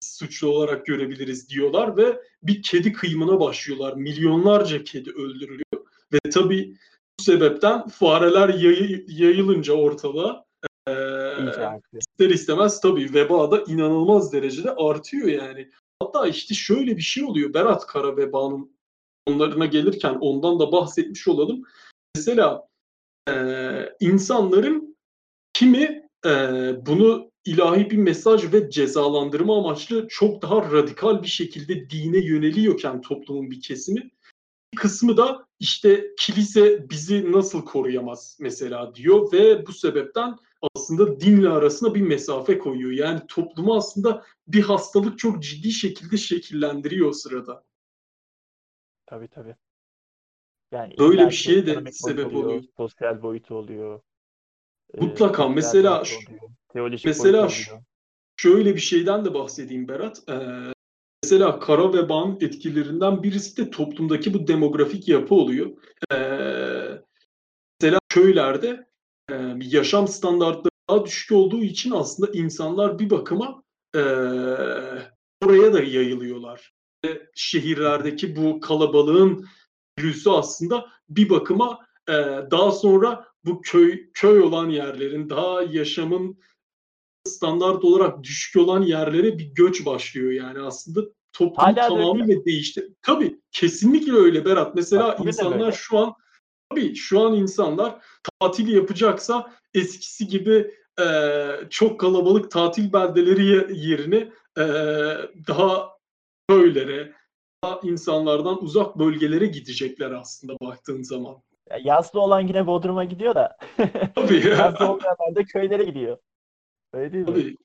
[0.00, 3.94] suçlu olarak görebiliriz diyorlar ve bir kedi kıyımına başlıyorlar.
[3.94, 5.62] Milyonlarca kedi öldürülüyor
[6.12, 6.76] ve tabii
[7.18, 10.44] bu sebepten fareler yayı- yayılınca ortalığa
[11.66, 12.02] artıyor.
[12.02, 15.70] ister istemez tabii veba da inanılmaz derecede artıyor yani.
[16.02, 18.76] Hatta işte şöyle bir şey oluyor Berat Kara vebanın
[19.26, 21.62] onlarına gelirken ondan da bahsetmiş olalım.
[22.16, 22.68] Mesela
[23.28, 24.96] eee, insanların
[25.52, 32.18] kimi eee, bunu ilahi bir mesaj ve cezalandırma amaçlı çok daha radikal bir şekilde dine
[32.18, 34.10] yöneliyorken toplumun bir kesimi
[34.76, 40.36] kısmı da işte kilise bizi nasıl koruyamaz mesela diyor ve bu sebepten
[40.74, 42.90] aslında dinle arasına bir mesafe koyuyor.
[42.90, 47.64] Yani toplumu aslında bir hastalık çok ciddi şekilde şekillendiriyor o sırada.
[49.06, 49.56] Tabii tabii.
[50.72, 52.64] Yani Böyle bir şeye de sebep oluyor.
[52.76, 54.00] Sosyal boyutu oluyor.
[54.94, 55.32] e, Mutlaka.
[55.32, 56.02] kültürel Mesela
[56.74, 57.82] oluyor, mesela oluyor.
[58.36, 60.28] Şöyle bir şeyden de bahsedeyim Berat.
[60.28, 60.72] Ee,
[61.24, 65.70] mesela kara vebanın etkilerinden birisi de toplumdaki bu demografik yapı oluyor.
[66.12, 67.00] Ee,
[67.80, 68.86] mesela köylerde
[69.30, 73.62] e, yaşam standartları daha düşük olduğu için aslında insanlar bir bakıma
[73.94, 74.00] e,
[75.44, 76.72] oraya da yayılıyorlar.
[77.04, 79.46] Ve şehirlerdeki bu kalabalığın
[79.98, 81.78] virüsü aslında bir bakıma
[82.08, 82.12] e,
[82.50, 86.38] daha sonra bu köy köy olan yerlerin daha yaşamın
[87.24, 91.00] standart olarak düşük olan yerlere bir göç başlıyor yani aslında
[91.32, 92.88] toplum Hala tamamıyla değişti.
[93.02, 94.74] Tabii kesinlikle öyle Berat.
[94.74, 96.14] Mesela Bak, insanlar şu an
[96.70, 97.98] tabii şu an insanlar
[98.40, 101.06] tatil yapacaksa eskisi gibi e,
[101.70, 104.16] çok kalabalık tatil beldeleri ye- yerine
[104.58, 104.64] e,
[105.48, 105.90] daha
[106.48, 107.12] köylere,
[107.64, 111.36] daha insanlardan uzak bölgelere gidecekler aslında baktığın zaman.
[111.70, 113.56] Ya Yazlı olan yine Bodrum'a gidiyor da
[114.14, 114.48] Tabii.
[114.58, 116.18] yazlı olmayanlar da köylere gidiyor.
[116.92, 117.32] Öyle değil mi?
[117.32, 117.56] Tabii,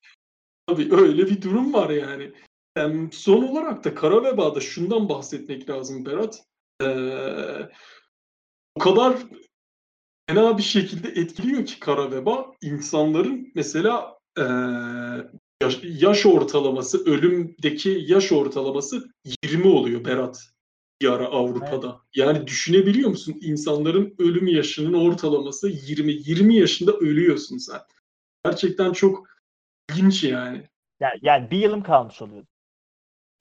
[0.68, 2.32] tabii öyle bir durum var yani.
[2.76, 6.44] Em, son olarak da kara vebada şundan bahsetmek lazım Berat.
[6.82, 7.70] Ee,
[8.76, 9.18] o kadar
[10.30, 14.44] fena bir şekilde etkiliyor ki kara veba insanların mesela ee,
[15.64, 19.10] yaş, yaş ortalaması, ölümdeki yaş ortalaması
[19.44, 20.50] 20 oluyor Berat
[21.02, 22.02] bir ara Avrupa'da.
[22.16, 23.36] Yani düşünebiliyor musun?
[23.42, 26.12] İnsanların ölüm yaşının ortalaması 20.
[26.12, 27.80] 20 yaşında ölüyorsun sen.
[28.46, 29.28] Gerçekten çok
[29.90, 30.64] ilginç yani.
[31.00, 32.46] Yani, yani bir yılım kalmış oluyor.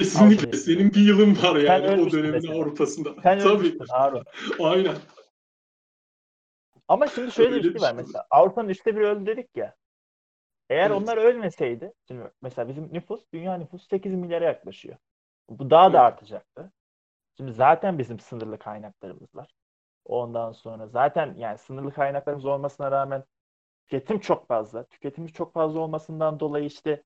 [0.01, 0.63] Kesinlikle Avrupa'ya.
[0.63, 2.55] senin bir yılın var Sen yani o dönemin mesela.
[2.55, 3.15] Avrupa'sında.
[3.23, 4.25] Sen Tabii, Harun.
[4.61, 4.97] aynen.
[6.89, 8.27] Ama şimdi şöyle Öyle bir bir şey var mesela.
[8.31, 9.77] Avrupa'nın üçte biri öldü dedik ya.
[10.71, 11.03] Eğer Evet.
[11.03, 14.97] onlar ölmeseydi, şimdi mesela bizim nüfus, dünya nüfusu 8 milyara yaklaşıyor.
[15.49, 16.13] Bu daha da Evet.
[16.13, 16.73] artacaktı.
[17.37, 19.55] Şimdi zaten bizim sınırlı kaynaklarımız var.
[20.05, 23.25] Ondan sonra zaten yani sınırlı kaynaklarımız olmasına rağmen
[23.93, 24.85] tüketim çok fazla.
[24.85, 27.03] Tüketimi çok fazla olmasından dolayı işte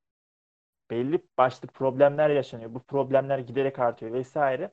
[0.90, 2.74] belli başlı problemler yaşanıyor.
[2.74, 4.72] Bu problemler giderek artıyor vesaire.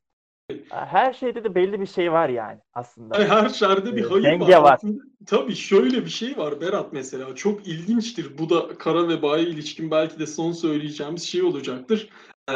[0.70, 3.20] Her şeyde de belli bir şey var yani aslında.
[3.20, 4.62] Her şerde bir Ee, hayır denge var.
[4.62, 4.74] var.
[4.74, 7.36] Aslında, tabii şöyle bir şey var Berat mesela.
[7.36, 8.38] Çok ilginçtir.
[8.38, 12.10] Bu da kara vebaya ilişkin belki de son söyleyeceğimiz şey olacaktır.
[12.50, 12.56] Ee,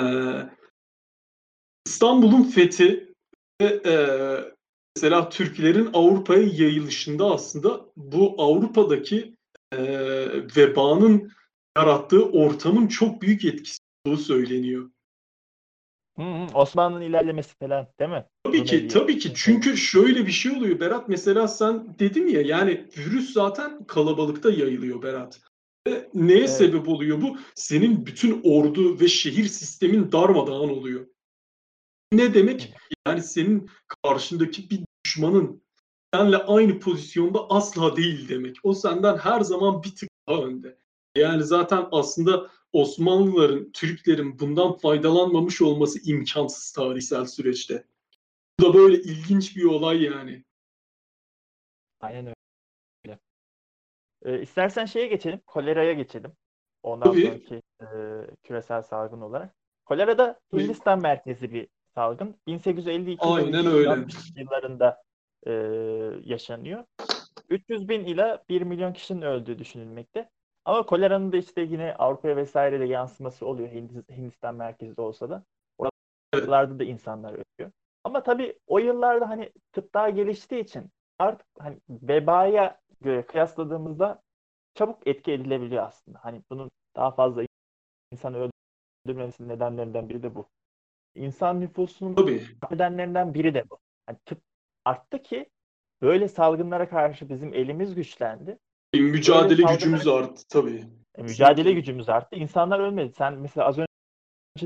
[1.86, 3.13] İstanbul'un fethi
[3.62, 3.96] ve e,
[4.96, 9.37] mesela Türklerin Avrupa'ya yayılışında aslında bu Avrupa'daki
[9.73, 9.80] e,
[10.58, 11.32] vebanın
[11.77, 14.89] yarattığı ortamın çok büyük etkisi olduğu söyleniyor.
[16.53, 18.25] Osmanlı'nın ilerlemesi falan değil mi?
[18.43, 19.27] Tabii ki, tabii ki.
[19.27, 19.36] yapıyor.
[19.45, 21.10] Çünkü şöyle bir şey oluyor Berat.
[21.10, 25.41] Mesela sen dedin ya yani virüs zaten kalabalıkta yayılıyor Berat.
[25.88, 26.49] Ve neye Evet.
[26.49, 27.38] sebep oluyor bu?
[27.56, 31.08] Senin bütün ordu ve şehir sistemin darmadağın oluyor.
[32.12, 32.73] Ne demek?
[33.08, 33.69] Yani senin
[34.03, 35.62] karşındaki bir düşmanın
[36.13, 38.58] seninle aynı pozisyonda asla değil demek.
[38.63, 40.78] O senden her zaman bir tık daha önde.
[41.15, 47.88] Yani zaten aslında Osmanlıların, Türklerin bundan faydalanmamış olması imkansız tarihsel süreçte.
[48.60, 50.43] Bu da böyle ilginç bir olay yani.
[52.02, 52.34] Aynen
[53.06, 53.20] öyle.
[54.26, 55.41] Ee, istersen şeye geçelim.
[55.48, 56.32] Koleraya geçelim.
[56.84, 57.26] Ondan Tabii.
[57.26, 57.88] sonraki e,
[58.43, 59.56] küresel salgın olarak.
[59.86, 60.39] Kolera da.
[60.54, 62.36] Hindistan merkezli bir salgın.
[62.48, 63.89] 1852 Aynen öyle.
[63.89, 65.04] 1860 yıllarında
[65.43, 65.52] e,
[66.23, 66.84] yaşanıyor.
[67.50, 70.30] 300 bin ila 1 milyon kişinin öldüğü düşünülmekte.
[70.65, 75.43] Ama koleranın da işte yine Avrupa'ya vesaire de yansıması oluyor Hindis- Hindistan merkezli olsa da.
[76.34, 77.71] Oralarda da insanlar ölüyor.
[78.04, 84.21] Ama tabii o yıllarda hani tıp daha geliştiği için artık hani vebaya göre kıyasladığımızda
[84.76, 86.19] çabuk etki edilebiliyor aslında.
[86.23, 87.43] Hani bunun daha fazla
[88.12, 88.50] insanı
[89.06, 90.45] öldürmemesinin nedenlerinden biri de bu.
[91.15, 92.43] İnsan nüfusunun Tabii.
[92.71, 93.78] nedenlerinden biri de bu.
[94.06, 94.41] Hani tıp
[94.88, 95.50] arttı ki
[96.02, 98.58] böyle salgınlara karşı bizim elimiz güçlendi.
[98.93, 100.84] Mücadele salgınlar- gücümüz arttı tabii.
[101.15, 102.36] E, mücadele gücümüz arttı.
[102.36, 103.13] İnsanlar ölmedi.
[103.13, 103.89] Sen mesela az önce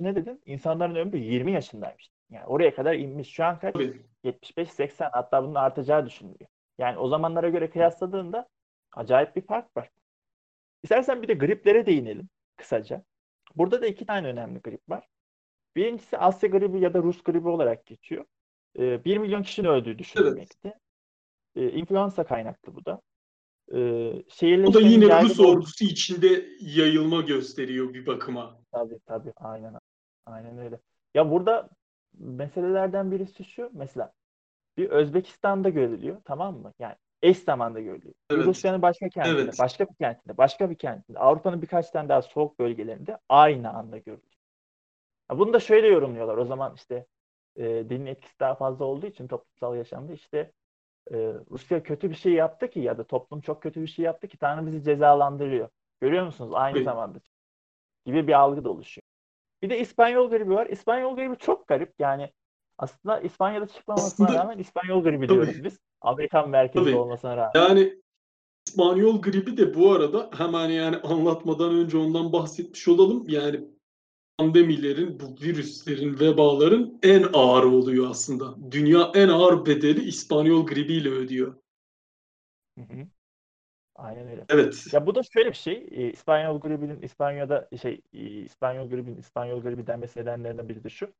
[0.04, 0.42] ne dedin?
[0.46, 2.10] İnsanların ömrü 20 yaşındaymış.
[2.30, 3.30] Yani oraya kadar inmiş.
[3.30, 3.74] Şu an kaç?
[3.74, 4.02] Tabii.
[4.24, 6.50] 75-80 hatta bunun artacağı düşünülüyor.
[6.78, 8.48] Yani o zamanlara göre kıyasladığında
[8.96, 9.90] acayip bir fark var.
[10.84, 13.04] İstersen bir de griplere değinelim kısaca.
[13.56, 15.08] Burada da iki tane önemli grip var.
[15.76, 18.26] Birincisi Asya gribi ya da Rus gribi olarak geçiyor.
[18.80, 20.74] Ee, 1 milyon kişinin öldüğü düşünülmekte.
[21.56, 23.02] Ee, influenza kaynaklı bu da.
[23.72, 28.58] Ee, O da şehirleşmenin yine Rus ordusu içinde yayılma gösteriyor bir bakıma.
[28.72, 29.74] Tabii tabii aynen
[30.26, 30.80] aynen öyle.
[31.14, 31.70] Ya burada
[32.18, 34.14] meselelerden birisi şu mesela
[34.78, 36.74] bir Özbekistan'da görülüyor tamam mı?
[36.80, 38.14] Yani eş zamanda görülüyor.
[38.32, 38.46] Evet.
[38.46, 39.60] Rusya'nın başka kentinde, Evet.
[39.60, 44.32] başka bir kentinde, başka bir kentinde, Avrupa'nın birkaç tane daha soğuk bölgelerinde aynı anda görülüyor.
[45.32, 46.38] Ya bunu da şöyle yorumluyorlar.
[46.38, 47.06] O zaman işte
[47.56, 50.52] e, dinin etkisi daha fazla olduğu için toplumsal yaşamda işte
[51.12, 54.28] e, Rusya kötü bir şey yaptı ki ya da toplum çok kötü bir şey yaptı
[54.28, 55.70] ki Tanrı bizi cezalandırıyor.
[56.02, 56.52] Görüyor musunuz?
[56.54, 56.86] Aynı Evet.
[56.86, 57.20] zamanda
[58.06, 59.04] gibi bir algı da oluşuyor.
[59.62, 60.68] Bir de İspanyol gribi var.
[60.68, 61.94] İspanyol gribi çok garip.
[62.00, 62.32] Yani
[62.78, 65.36] aslında İspanya'da çıkmamasına Aslında- rağmen İspanyol gribi Tabii.
[65.36, 65.80] diyoruz biz.
[66.02, 66.96] Amerikan merkezli Tabii.
[66.98, 67.52] olmasına rağmen.
[67.56, 67.94] Yani
[68.68, 73.26] İspanyol gribi de bu arada hemen yani anlatmadan önce ondan bahsetmiş olalım.
[73.30, 73.62] Yani
[74.42, 78.72] pandemilerin, bu virüslerin, vebaların en ağır oluyor aslında.
[78.72, 81.56] Dünya en ağır bedeli İspanyol gribiyle ödüyor.
[82.78, 83.08] Hı hı.
[83.96, 84.46] Aynen öyle.
[84.50, 84.88] Evet.
[84.92, 85.88] Ya bu da şöyle bir şey.
[85.92, 91.14] e, İspanyol gribinin İspanya'da şey e, İspanyol gribinin İspanyol gribi denmesi nedenlerinden biri de şu.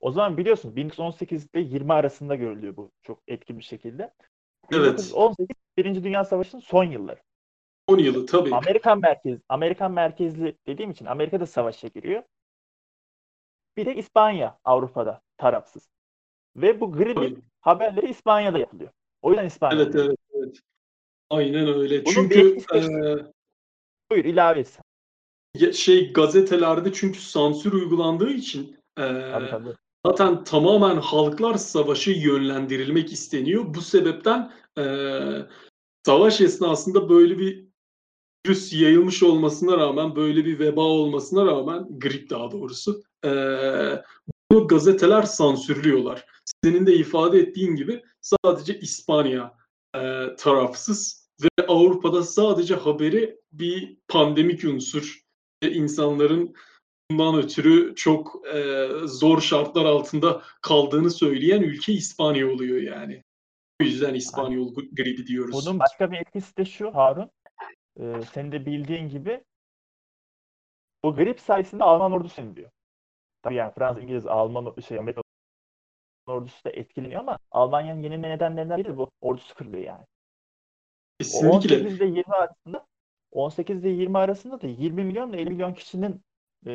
[0.00, 4.14] O zaman biliyorsun 1918 ile 20 arasında görülüyor bu çok etkin bir şekilde.
[4.72, 4.92] Evet.
[4.92, 7.20] 1918 Birinci Dünya Savaşı'nın son yılları.
[7.86, 8.54] 10 yılı tabii.
[8.54, 12.22] Amerikan merkez Amerikan merkezli dediğim için Amerika'da savaşa giriyor.
[13.76, 15.88] Bir de İspanya Avrupa'da tarafsız.
[16.56, 17.36] Ve bu Tabii.
[17.60, 18.90] haberleri İspanya'da yapılıyor.
[19.22, 19.82] O yüzden İspanya.
[19.82, 20.56] Evet evet evet.
[21.30, 22.04] Aynen öyle.
[22.04, 23.26] Bunun Çünkü eee,
[24.10, 24.78] Buyur ilave et.
[25.74, 28.62] şey gazetelerde çünkü sansür uygulandığı için
[28.98, 29.68] eee, Tabii tabii.
[30.06, 33.64] Zaten tamamen halklar savaşı yönlendirilmek isteniyor.
[33.74, 35.46] Bu sebepten eee,
[36.06, 37.66] savaş esnasında böyle bir
[38.46, 44.02] virüs yayılmış olmasına rağmen, böyle bir veba olmasına rağmen, grip daha doğrusu, eee,
[44.50, 46.26] bunu gazeteler sansürlüyorlar.
[46.64, 49.54] Senin de ifade ettiğin gibi sadece İspanya
[49.94, 55.22] eee, tarafsız ve Avrupa'da sadece haberi bir pandemik unsur
[55.64, 56.54] ve insanların
[57.10, 63.22] bundan ötürü çok e, zor şartlar altında kaldığını söyleyen ülke İspanya oluyor yani.
[63.82, 65.66] O yüzden İspanyol gribi diyoruz.
[65.66, 67.30] Bunun başka bir etkisi de şu Harun.
[68.00, 69.44] Ee, senin de bildiğin gibi
[71.04, 72.70] bu grip sayesinde Alman ordusu iniliyor.
[73.42, 75.22] Tabii yani Fransız, İngiliz, Alman, şey, Amerikan
[76.26, 80.04] ordusu da etkileniyor ama Almanya'nın yenilme nedenlerinden biri bu ordusu kırılıyor yani.
[81.20, 81.48] Kesinlikle.
[81.56, 82.86] 18 ile 20 arasında
[83.32, 86.20] 18 ile 20 arasında da 20 milyon ile 50 milyon kişinin
[86.66, 86.70] e,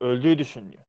[0.00, 0.84] öldüğü düşünülüyor.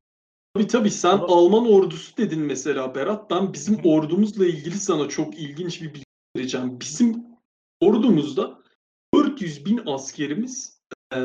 [0.54, 3.32] Tabii tabii sen Ama- Alman ordusu dedin mesela Berat.
[3.32, 6.06] Ben bizim ordumuzla ilgili sana çok ilginç bir bilgi
[6.38, 6.80] vereceğim.
[6.80, 7.26] Bizim
[7.82, 8.55] ordumuzda
[9.36, 10.82] 400 bin askerimiz
[11.14, 11.20] eee,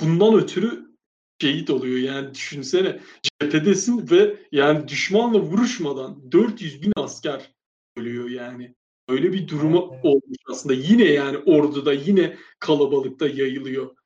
[0.00, 0.92] bundan ötürü
[1.40, 1.98] şehit oluyor.
[1.98, 7.54] Yani düşünsene cephedesin ve yani düşmanla vuruşmadan 400 bin asker
[7.96, 8.74] ölüyor yani.
[9.08, 10.04] Öyle bir duruma evet.
[10.04, 10.74] olmuş aslında.
[10.74, 13.96] Yine yani orduda yine kalabalıkta yayılıyor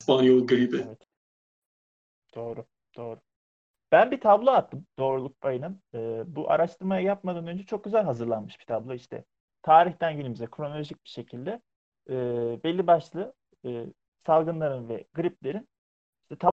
[0.00, 0.76] İspanyol gribi.
[0.76, 1.06] Evet.
[2.34, 3.20] Doğru, doğru.
[3.92, 5.82] Ben bir tablo attım doğruluk payının.
[5.94, 9.24] Ee, bu araştırmayı yapmadan önce çok güzel hazırlanmış bir tablo işte.
[9.62, 11.60] Tarihten günümüze kronolojik bir şekilde
[12.10, 12.14] e,
[12.64, 13.86] belli başlı e,
[14.26, 15.68] salgınların ve griplerin
[16.22, 16.50] işte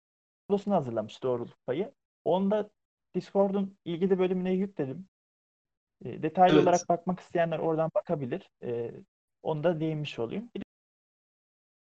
[0.49, 1.91] tablosunu hazırlamış doğruluk payı.
[2.25, 2.69] Onu da
[3.15, 5.07] Discord'un ilgili bölümüne yükledim.
[6.05, 6.63] E, detaylı Evet.
[6.63, 8.49] olarak bakmak isteyenler oradan bakabilir.
[8.63, 8.91] E,
[9.43, 10.49] onu da değinmiş olayım.
[10.55, 10.65] Bir de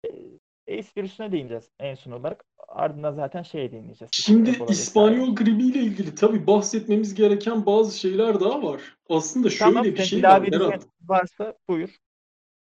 [0.09, 2.45] e, AIDS virüsüne değineceğiz en son olarak.
[2.67, 4.11] Ardından zaten şeye değineceğiz.
[4.13, 4.71] Şimdi Ebola.
[4.71, 8.97] İspanyol gribiyle ilgili tabii bahsetmemiz gereken bazı şeyler daha var.
[9.09, 11.99] Aslında şöyle Tamam, bir şey var varsa buyur.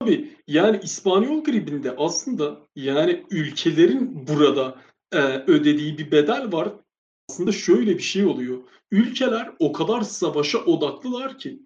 [0.03, 4.75] Tabii yani İspanyol gribinde aslında yani ülkelerin burada
[5.11, 6.69] e, ödediği bir bedel var.
[7.29, 8.57] Aslında şöyle bir şey oluyor.
[8.91, 11.59] Ülkeler o kadar savaşa odaklılar ki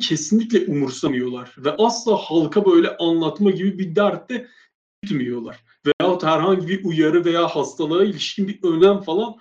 [0.00, 4.46] kesinlikle umursamıyorlar ve asla halka böyle anlatma gibi bir dertte
[5.02, 5.64] gitmiyorlar.
[5.86, 9.36] Veyahut herhangi bir uyarı veya hastalığa ilişkin bir önem falan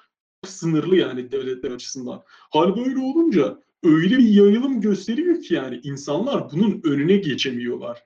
[0.45, 2.23] sınırlı yani devletler açısından.
[2.27, 8.03] Hal böyle olunca öyle bir yayılım gösteriyor ki yani insanlar bunun önüne geçemiyorlar.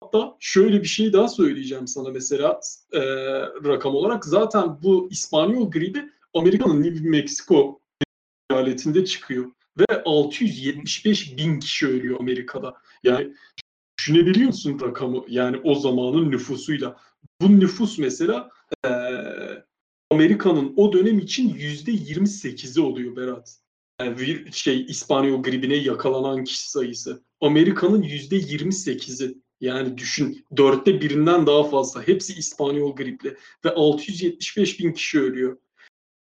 [0.00, 2.60] Hatta şöyle bir şey daha söyleyeceğim sana mesela
[2.92, 3.00] e,
[3.64, 4.24] rakam olarak.
[4.24, 7.80] Zaten bu İspanyol gribi Amerika'nın New Mexico
[8.50, 9.50] eyaletinde çıkıyor.
[9.78, 12.74] Ve 675 bin kişi ölüyor Amerika'da.
[13.02, 13.34] Yani
[13.98, 15.24] düşünebiliyor musun rakamı?
[15.28, 16.96] Yani o zamanın nüfusuyla.
[17.40, 18.50] Bu nüfus mesela
[18.84, 18.90] e,
[20.10, 23.58] Amerika'nın o dönem için yüzde 28'i oluyor Berat.
[24.00, 27.22] Yani bir şey İspanyol gribine yakalanan kişi sayısı.
[27.40, 29.34] Amerika'nın yüzde 28'i.
[29.60, 32.08] Yani düşün dörtte birinden daha fazla.
[32.08, 33.36] Hepsi İspanyol griple.
[33.64, 35.56] Ve 675 bin kişi ölüyor.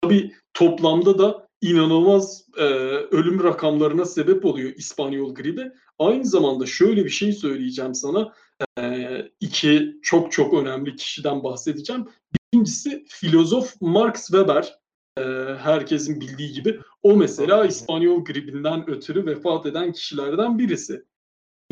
[0.01, 2.63] Tabii toplamda da inanılmaz e,
[3.11, 5.71] ölüm rakamlarına sebep oluyor İspanyol gribi.
[5.99, 8.33] Aynı zamanda şöyle bir şey söyleyeceğim sana.
[8.79, 12.05] E, iki çok çok önemli kişiden bahsedeceğim.
[12.53, 14.79] Birincisi filozof Max Weber.
[15.17, 15.23] E,
[15.59, 16.79] herkesin bildiği gibi.
[17.03, 21.03] O mesela İspanyol gribinden ötürü vefat eden kişilerden birisi.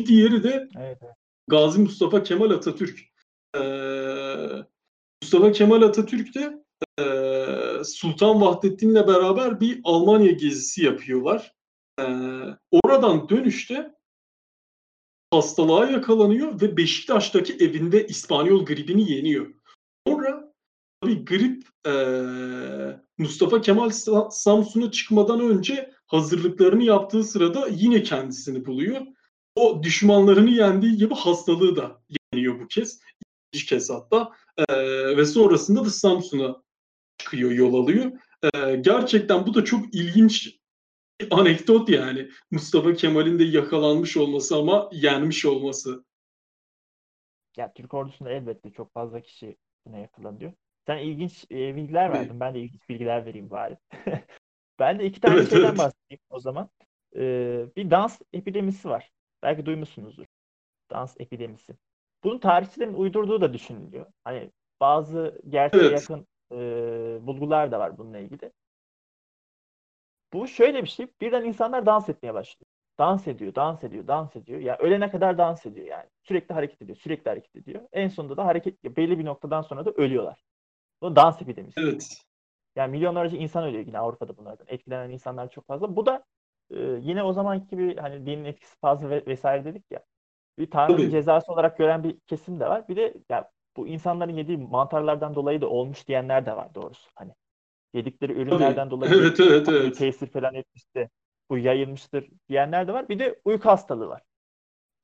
[0.06, 1.25] Diğeri de Evet, evet.
[1.48, 3.00] Gazi Mustafa Kemal Atatürk.
[3.56, 4.64] Ee,
[5.22, 6.64] Mustafa Kemal Atatürk de
[7.00, 11.54] e, Sultan Vahdettin'le beraber bir Almanya gezisi yapıyorlar.
[12.00, 12.04] Ee,
[12.70, 13.94] oradan dönüşte
[15.30, 19.54] hastalığa yakalanıyor ve Beşiktaş'taki evinde İspanyol gribini yeniyor.
[20.06, 20.52] Sonra
[21.02, 21.92] tabii grip e,
[23.18, 29.06] Mustafa Kemal Sa- Samsun'a çıkmadan önce hazırlıklarını yaptığı sırada yine kendisini buluyor
[29.56, 33.00] o düşmanlarını yendiği gibi hastalığı da yeniyor bu kez.
[33.52, 34.32] İkinci kez hatta.
[34.68, 36.62] Ee, ve sonrasında da Samsun'a
[37.18, 38.12] çıkıyor, yol alıyor.
[38.42, 40.58] Ee, gerçekten bu da çok ilginç
[41.20, 42.28] bir anekdot yani.
[42.50, 46.04] Mustafa Kemal'in de yakalanmış olması ama yenmiş olması.
[47.56, 50.52] Ya Türk ordusunda elbette çok fazla kişi buna yakalanıyor.
[50.86, 52.40] Sen ilginç e, bilgiler verdin.
[52.40, 53.78] Ben de ilginç bilgiler vereyim bari.
[54.78, 55.78] ben de iki tane Evet, şeyden evet.
[55.78, 56.70] bahsedeyim o zaman.
[57.16, 59.10] Ee, bir dans epidemisi var.
[59.42, 60.24] Belki duymuşsunuzdur.
[60.90, 61.76] Dans epidemisi.
[62.24, 64.06] Bunun tarihçilerin uydurduğu da düşünülüyor.
[64.24, 65.92] Hani bazı gerçeğe Evet.
[65.92, 66.56] yakın e,
[67.26, 68.52] bulgular da var bununla ilgili.
[70.32, 71.06] Bu şöyle bir şey.
[71.20, 72.66] Birden insanlar dans etmeye başlıyor.
[72.98, 74.60] Dans ediyor, dans ediyor, dans ediyor.
[74.60, 76.08] Ya ölene kadar dans ediyor yani.
[76.22, 77.82] Sürekli hareket ediyor, sürekli hareket ediyor.
[77.92, 80.44] En sonunda da hareket belli bir noktadan sonra da ölüyorlar.
[81.02, 81.80] Bu dans epidemisi.
[81.80, 82.22] Evet.
[82.76, 84.66] Yani milyonlarca insan ölüyor yine Avrupa'da bunlardan.
[84.68, 85.96] Etkilenen insanlar çok fazla.
[85.96, 86.24] Bu da
[86.70, 90.00] e, yine o zamanki gibi hani dinin etkisi fazla ve vesaire dedik ya.
[90.58, 91.10] Bir Tanrı'nın Tabii.
[91.10, 92.88] cezası olarak gören bir kesim de var.
[92.88, 97.10] Bir de ya bu insanların yediği mantarlardan dolayı da olmuş diyenler de var doğrusu.
[97.14, 97.32] Hani
[97.94, 99.98] yedikleri ürünlerden dolayı Evet evet evet.
[99.98, 101.10] tesir falan etmişti.
[101.50, 103.08] Bu yayılmıştır diyenler de var.
[103.08, 104.22] Bir de uyku hastalığı var.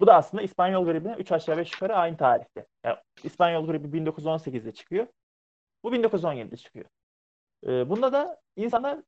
[0.01, 2.67] Bu da aslında İspanyol gribine 3 aşağı 5 yukarı aynı tarihte.
[2.85, 5.07] Yani İspanyol gribi 1918'de çıkıyor.
[5.85, 6.87] Bu 1917'de çıkıyor.
[7.67, 8.99] Ee, bunda da insanlar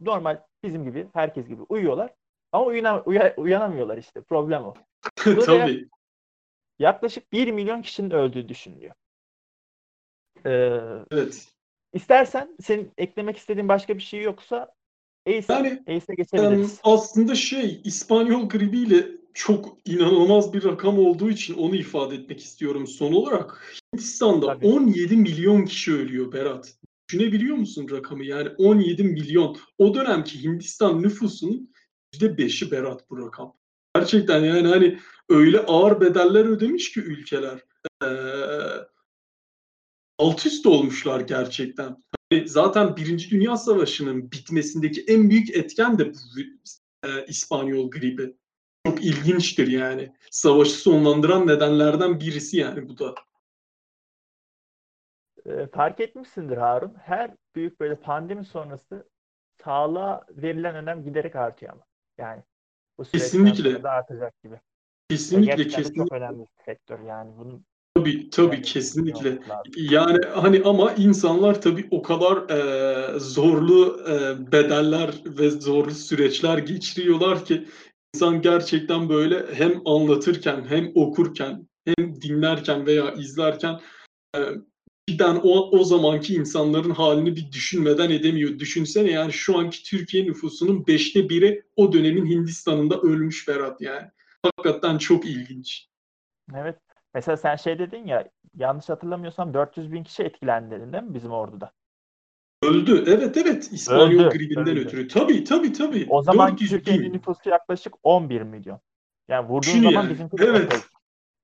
[0.00, 2.14] normal bizim gibi, herkes gibi uyuyorlar.
[2.52, 4.20] Ama uyuna, uya- uyanamıyorlar işte.
[4.22, 4.74] Problem o.
[5.46, 5.88] Tabii.
[6.78, 8.94] yaklaşık 1 milyon kişinin öldüğü düşünülüyor.
[10.46, 11.48] Ee, Evet.
[11.92, 14.74] istersen senin eklemek istediğin başka bir şey yoksa
[15.26, 16.80] ACE, Yani Yani geçebiliriz.
[16.82, 23.12] aslında şey İspanyol gribiyle çok inanılmaz bir rakam olduğu için onu ifade etmek istiyorum son
[23.12, 23.74] olarak.
[23.94, 24.66] Hindistan'da Tabii.
[24.66, 26.74] 17 milyon kişi ölüyor Berat.
[27.10, 28.24] Düşünebiliyor musun rakamı?
[28.24, 29.56] Yani 17 milyon.
[29.78, 31.72] O dönemki Hindistan nüfusunun
[32.14, 33.56] %5'i Berat bu rakam.
[33.94, 37.64] Gerçekten yani hani öyle ağır bedeller ödemiş ki ülkeler.
[38.02, 38.06] Ee,
[40.18, 41.96] alt üst olmuşlar gerçekten.
[42.30, 46.18] Hani zaten Birinci Dünya Savaşı'nın bitmesindeki en büyük etken de bu
[47.08, 48.36] e, İspanyol gribi.
[48.86, 50.12] Çok ilginçtir yani.
[50.30, 53.14] Savaşı sonlandıran nedenlerden birisi yani bu da.
[55.50, 56.94] E, fark etmişsindir Harun.
[57.02, 59.08] Her büyük böyle pandemi sonrası
[59.64, 61.82] sağlığa verilen önem giderek artıyor ama.
[62.18, 62.42] Yani
[62.98, 63.82] bu Kesinlikle.
[63.82, 64.60] da artacak gibi.
[65.10, 66.16] Kesinlikle gerçekten de çok kesinlikle.
[66.16, 67.32] önemli bir sektör yani.
[67.38, 69.38] Bunun Tabii tabii önemli kesinlikle.
[69.76, 77.44] Yani hani ama insanlar tabii o kadar e, zorlu e, bedeller ve zorlu süreçler geçiriyorlar
[77.44, 77.66] ki
[78.14, 83.80] insan gerçekten böyle hem anlatırken hem okurken hem dinlerken veya izlerken
[84.36, 84.38] e,
[85.10, 88.58] birden o, o zamanki insanların halini bir düşünmeden edemiyor.
[88.58, 94.06] Düşünsene yani şu anki Türkiye nüfusunun beşte biri o dönemin Hindistan'ında ölmüş Berat yani.
[94.42, 95.86] Hakikaten çok ilginç.
[96.56, 96.76] Evet.
[97.14, 101.72] Mesela sen şey dedin ya yanlış hatırlamıyorsam 400 bin kişi etkilendi değil mi bizim orduda?
[102.62, 103.04] Öldü.
[103.06, 103.68] Evet evet.
[103.72, 104.80] İspanyol Öldü, gribinden öldü.
[104.80, 105.08] ötürü.
[105.08, 106.06] Tabii tabii tabii.
[106.08, 107.12] O zaman 400 Türkiye'nin bin.
[107.12, 108.80] nüfusu yaklaşık 11 milyon.
[109.28, 110.10] Yani vurduğun Düşün zaman yani.
[110.12, 110.80] bizimki de Evet.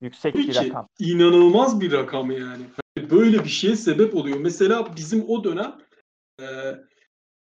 [0.00, 0.88] yüksek Tabii bir rakam.
[0.98, 2.62] inanılmaz bir rakam yani.
[3.06, 4.38] Hani Böyle bir şeye sebep oluyor.
[4.38, 5.78] Mesela bizim o dönem
[6.40, 6.46] e,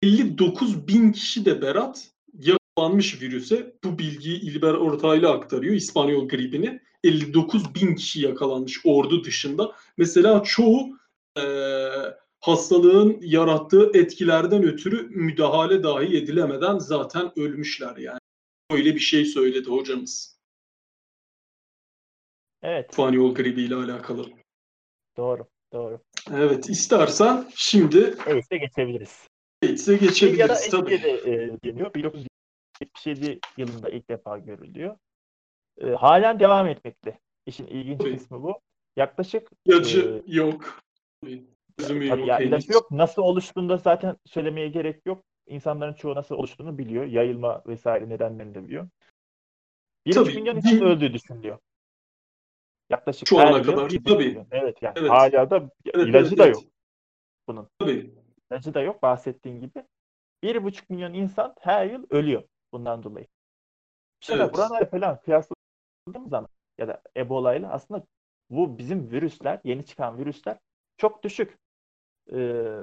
[0.03, 3.77] 59 bin kişi de Berat yakalanmış virüse.
[3.85, 5.75] Bu bilgiyi İlber Ortaylı aktarıyor.
[5.75, 6.81] İspanyol gribini.
[7.05, 9.73] 59 bin kişi yakalanmış ordu dışında.
[9.97, 10.99] Mesela çoğu
[11.39, 11.45] e,
[12.41, 18.19] hastalığın yarattığı etkilerden ötürü müdahale dahi edilemeden zaten ölmüşler yani.
[18.71, 20.39] Öyle bir şey söyledi hocamız.
[22.63, 24.42] Evet, İspanyol gribiyle alakalı.
[25.17, 26.01] Doğru, doğru.
[26.35, 29.29] Evet, istersen şimdi AIDS'e geçebiliriz.
[29.63, 30.95] AIDS'e Ya da geçebiliriz tabii.
[30.95, 31.95] E, deniyor.
[31.95, 34.97] 1977 yılında ilk defa görülüyor.
[35.81, 37.19] E, halen devam etmekte.
[37.47, 38.17] İşin ilginç Tabii.
[38.17, 38.61] kısmı bu.
[38.97, 40.81] Yaklaşık İlacı e, yok.
[41.77, 42.91] Tabii yok ya ilacı yok.
[42.91, 45.25] Nasıl oluştuğunu da zaten söylemeye gerek yok.
[45.47, 47.05] İnsanların çoğu nasıl oluştuğunu biliyor.
[47.05, 48.89] Yayılma vesaire nedenlerini de biliyor.
[50.07, 51.59] 1,5 Tabii, milyon bin- insan öldüğü düşünülüyor.
[52.93, 54.47] Yaklaşık Şu ana kadar, 1,5 tabii.
[54.51, 55.11] Evet yani Evet.
[55.11, 56.55] hala da Evet, ilacı evet, da evet.
[56.55, 56.65] yok.
[57.49, 57.69] bunun.
[57.79, 58.15] Tabii.
[58.51, 59.85] İlacı da yok bahsettiğin gibi.
[60.45, 63.27] 1,5 milyon insan her yıl ölüyor bundan dolayı.
[64.21, 64.55] Şimdi Evet.
[64.55, 68.07] buralar falan kıyasladığımız zaman ya da Ebola ile aslında
[68.51, 70.59] bu bizim virüsler, yeni çıkan virüsler
[70.97, 71.59] çok düşük.
[72.33, 72.79] Ee,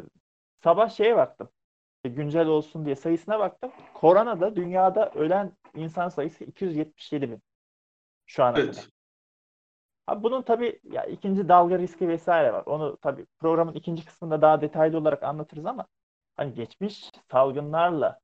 [0.63, 1.49] sabah şeye baktım.
[2.03, 3.71] Güncel olsun diye sayısına baktım.
[3.93, 7.41] Koronada dünyada ölen insan sayısı 277 bin.
[8.25, 8.87] Şu ana kadar.
[10.09, 12.63] Ha, bunun tabii ya ikinci dalga riski vesaire var.
[12.65, 15.87] Onu tabii programın ikinci kısmında daha detaylı olarak anlatırız ama
[16.37, 18.19] hani geçmiş salgınlarla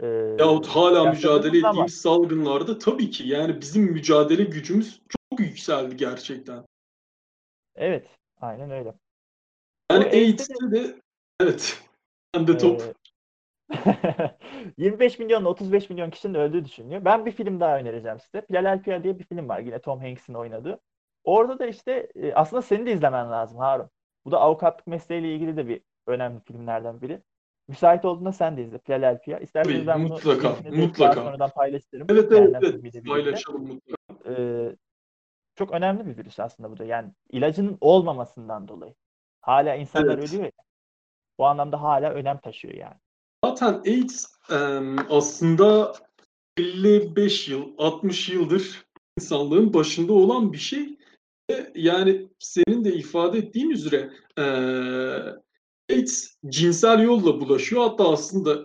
[0.00, 0.06] e,
[0.38, 6.64] Yahut hala mücadele ettiğimiz salgınlarda tabii ki yani bizim mücadele gücümüz çok yükseldi gerçekten.
[7.76, 8.06] Evet,
[8.40, 8.94] aynen öyle.
[9.92, 11.00] Yani AIDS'te de
[11.40, 11.82] evet.
[12.34, 12.82] Ben de top.
[12.82, 12.94] Ee,
[14.78, 17.04] 25 milyon 35 milyon kişinin öldüğü düşünülüyor.
[17.04, 18.46] Ben bir film daha önereceğim size.
[18.46, 19.60] Philadelphia diye bir film var.
[19.60, 20.80] Yine Tom Hanks'in oynadığı.
[21.24, 23.90] Orada da işte e, aslında senin de izlemen lazım Harun.
[24.24, 27.22] Bu da avukatlık mesleğiyle ilgili de bir önemli filmlerden biri.
[27.68, 29.38] Müsait olduğunda sen de izle Philadelphia.
[29.38, 31.22] İsterseniz Tabii, ben bunu mutlaka, mutlaka.
[31.22, 32.06] sonradan paylaştırırım.
[32.10, 33.06] Evet evet evet.
[33.06, 34.30] Paylaşalım mutlaka.
[34.30, 34.76] Ee,
[35.54, 36.84] çok önemli bir virüs aslında bu da.
[36.84, 38.94] Yani ilacının olmamasından dolayı.
[39.40, 40.28] Hala insanlar Evet.
[40.28, 40.64] ölüyor ya.
[41.38, 42.94] Bu anlamda hala önem taşıyor yani.
[43.44, 44.38] Zaten AIDS
[45.10, 45.92] aslında
[46.56, 48.86] 55 yıl, 60 yıldır
[49.18, 50.98] insanlığın başında olan bir şey.
[51.74, 55.34] Yani senin de ifade ettiğin üzere eee,
[55.90, 57.82] AIDS cinsel yolla bulaşıyor.
[57.82, 58.58] Hatta aslında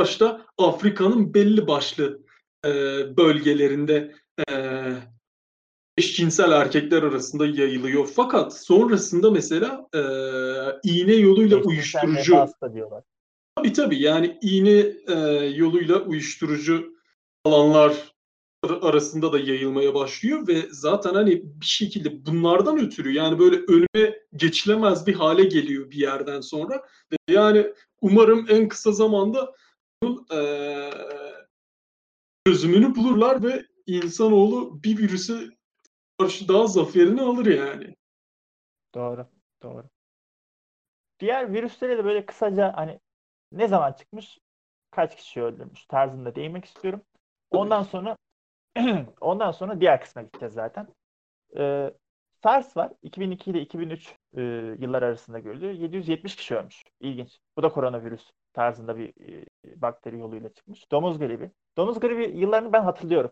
[0.00, 2.20] başta Afrika'nın belli başlı
[2.66, 4.14] eee, bölgelerinde
[5.98, 8.06] eşcinsel erkekler arasında yayılıyor.
[8.16, 13.04] Fakat sonrasında mesela eee, iğne yoluyla Eşcinsel uyuşturucu hasta diyorlar.
[13.56, 15.14] Tabii tabii yani iğne e,
[15.46, 16.92] yoluyla uyuşturucu
[17.44, 18.11] alanlar ar-
[18.62, 25.06] arasında da yayılmaya başlıyor ve zaten hani bir şekilde bunlardan ötürü yani böyle önüne geçilemez
[25.06, 26.86] bir hale geliyor bir yerden sonra.
[27.12, 29.54] Ve yani umarım en kısa zamanda
[30.02, 30.90] bunun e,
[32.46, 35.34] çözümünü bulurlar ve insanoğlu bir virüse
[36.18, 37.94] karşı daha zaferini alır yani.
[38.94, 39.26] Doğru,
[39.62, 39.84] doğru.
[41.20, 43.00] Diğer virüslere de böyle kısaca hani
[43.52, 44.38] ne zaman çıkmış,
[44.90, 47.02] kaç kişi öldürmüş tarzında değinmek istiyorum.
[47.50, 48.16] Ondan sonra
[49.20, 50.88] Ondan sonra diğer kısma gideceğiz zaten.
[51.56, 51.92] Ee,
[52.42, 52.92] SARS var.
[53.02, 54.42] 2002 ile 2003 e,
[54.78, 55.72] yıllar arasında görülüyor.
[55.72, 56.84] 770 kişi ölmüş.
[57.00, 57.38] İlginç.
[57.56, 59.44] Bu da koronavirüs tarzında bir e,
[59.82, 60.90] bakteri yoluyla çıkmış.
[60.90, 61.50] Domuz gribi.
[61.76, 63.30] Domuz gribi yıllarını ben hatırlıyorum.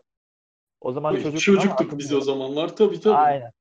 [0.81, 2.75] O zaman ama çocuktuk biz o zamanlar.
[2.75, 3.15] Tabii tabii.
[3.15, 3.51] Aynen.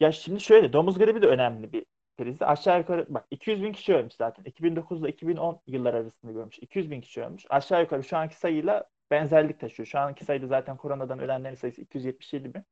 [0.00, 1.84] Ya şimdi şöyle domuz gribi de önemli bir
[2.18, 2.46] krizdi.
[2.46, 4.44] Aşağı yukarı bak 200 bin kişi ölmüş zaten.
[4.44, 6.58] 2009 ile 2010 yıllar arasında görmüş.
[6.58, 7.44] 200 bin kişi ölmüş.
[7.50, 9.86] Aşağı yukarı şu anki sayıyla benzerlik taşıyor.
[9.86, 12.62] Şu anki sayıda zaten koronadan ölenlerin sayısı 277 bin.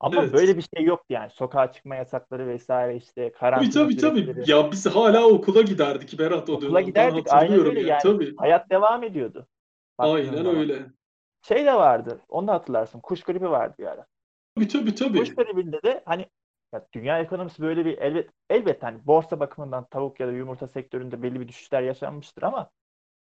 [0.00, 0.32] Ama Evet.
[0.32, 1.30] böyle bir şey yoktu yani.
[1.30, 4.20] Sokağa çıkma yasakları vesaire işte Tabii karantina tabii tabii.
[4.20, 4.50] süreçleri.
[4.50, 7.86] Ya biz hala okula giderdik Berat o Okula giderdik, aynen öyle ya.
[7.86, 8.02] yani.
[8.02, 8.36] Tabii.
[8.36, 9.46] Hayat devam ediyordu.
[9.98, 10.56] Aynen zaman.
[10.56, 10.86] öyle.
[11.42, 12.20] Şey de vardı.
[12.28, 13.00] Onu da hatırlarsın.
[13.00, 14.06] Kuş gribi vardı bir ara.
[14.54, 15.18] Tabii tabii tabii.
[15.18, 16.26] Kuş gribinde de hani
[16.74, 21.22] ya dünya ekonomisi böyle bir elbet elbet hani borsa bakımından tavuk ya da yumurta sektöründe
[21.22, 22.70] belli bir düşüşler yaşanmıştır ama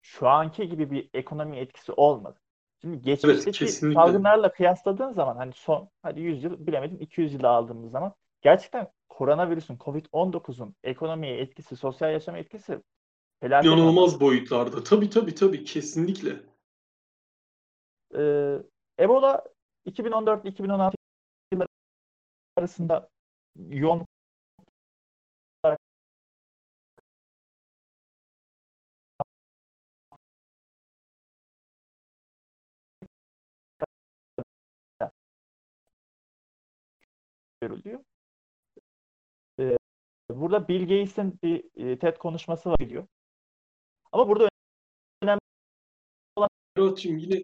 [0.01, 2.39] şu anki gibi bir ekonomi etkisi olmadı.
[2.81, 3.99] Şimdi geçmişteki kesinlikle.
[3.99, 9.77] salgınlarla kıyasladığın zaman hani son hadi 100 yıl bilemedim 200 yılı aldığımız zaman gerçekten koronavirüsün
[9.77, 12.81] Covid-19'un ekonomiye etkisi, sosyal yaşama etkisi
[13.39, 13.71] felaket.
[13.71, 14.83] İnanılmaz boyutlarda.
[14.83, 15.63] Tabii tabii tabii.
[15.63, 16.35] Kesinlikle.
[18.17, 18.57] Ee,
[18.99, 19.43] Ebola
[19.85, 20.95] 2014 2016
[21.53, 21.67] yılları
[22.57, 23.09] arasında
[23.69, 24.05] yoğun
[37.61, 38.03] görülüyor.
[39.59, 39.77] Ee,
[40.29, 43.07] burada Bill Gates'in bir e, TED konuşması var diyor.
[44.11, 44.49] Ama burada
[46.77, 47.43] Berat'cığım yine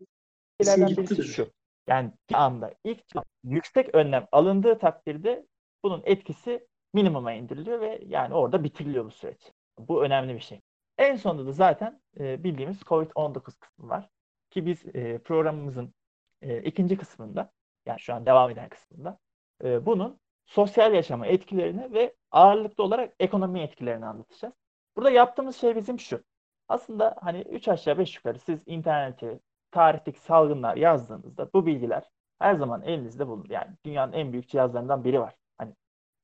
[0.62, 1.52] şeylerden birisi şu.
[1.88, 3.04] Yani bir anda ilk
[3.44, 5.48] yüksek önlem alındığı takdirde
[5.84, 9.52] bunun etkisi minimuma indiriliyor ve yani orada bitiriliyor bu süreç.
[9.80, 10.62] Bu önemli bir şey.
[10.98, 14.10] En sonunda da zaten e, bildiğimiz COVID-19 kısmı var.
[14.50, 15.94] Ki biz e, programımızın
[16.42, 17.52] e, ikinci kısmında
[17.86, 19.20] yani şu an devam eden kısmında
[19.64, 24.54] e, bunun sosyal yaşama etkilerini ve ağırlıklı olarak ekonomi etkilerini anlatacağız.
[24.96, 26.24] Burada yaptığımız şey bizim şu.
[26.68, 29.40] Aslında hani 3 aşağı 5 yukarı siz internete
[29.72, 32.04] tarihteki salgınlar yazdığınızda bu bilgiler
[32.40, 33.50] her zaman elinizde bulunur.
[33.50, 35.36] Yani dünyanın en büyük cihazlarından biri var.
[35.58, 35.74] Hani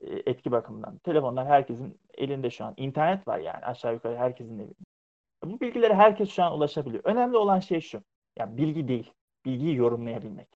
[0.01, 0.97] e, etki bakımından.
[0.97, 2.73] Telefonlar herkesin elinde şu an.
[2.77, 4.73] İnternet var yani aşağı yukarı herkesin elinde.
[5.43, 7.03] Bu bilgilere herkes şu an ulaşabiliyor.
[7.05, 8.03] Önemli olan şey şu.
[8.37, 9.13] Yani bilgi değil.
[9.45, 10.47] Bilgiyi yorumlayabilmek.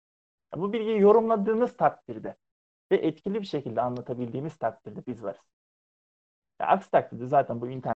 [0.53, 2.35] Ya bu bilgiyi yorumladığınız takdirde
[2.91, 5.41] ve etkili bir şekilde anlatabildiğimiz takdirde biz varız.
[6.61, 7.95] Ya aksi takdirde zaten bu internette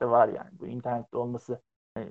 [0.00, 0.50] var yani.
[0.52, 1.60] Bu internette olması
[1.98, 2.08] e,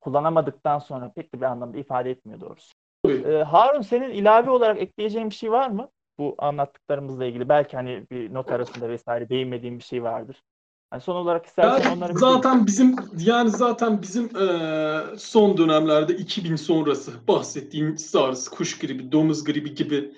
[0.00, 2.74] kullanamadıktan sonra pek de bir anlamda ifade etmiyor doğrusu.
[3.08, 5.88] Ee, Harun senin ilave olarak ekleyeceğin bir şey var mı?
[6.18, 10.42] Bu anlattıklarımızla ilgili belki hani bir not arasında vesaire değinmediğin bir şey vardır.
[10.90, 16.16] Hani son olarak istersen Yani onları bir zaten bizim yani zaten bizim eee, son dönemlerde
[16.16, 20.14] 2000 sonrası bahsettiğim SARS, kuş gribi, domuz gribi gibi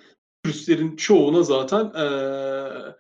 [0.49, 2.95] virüslerin çoğuna zaten eee,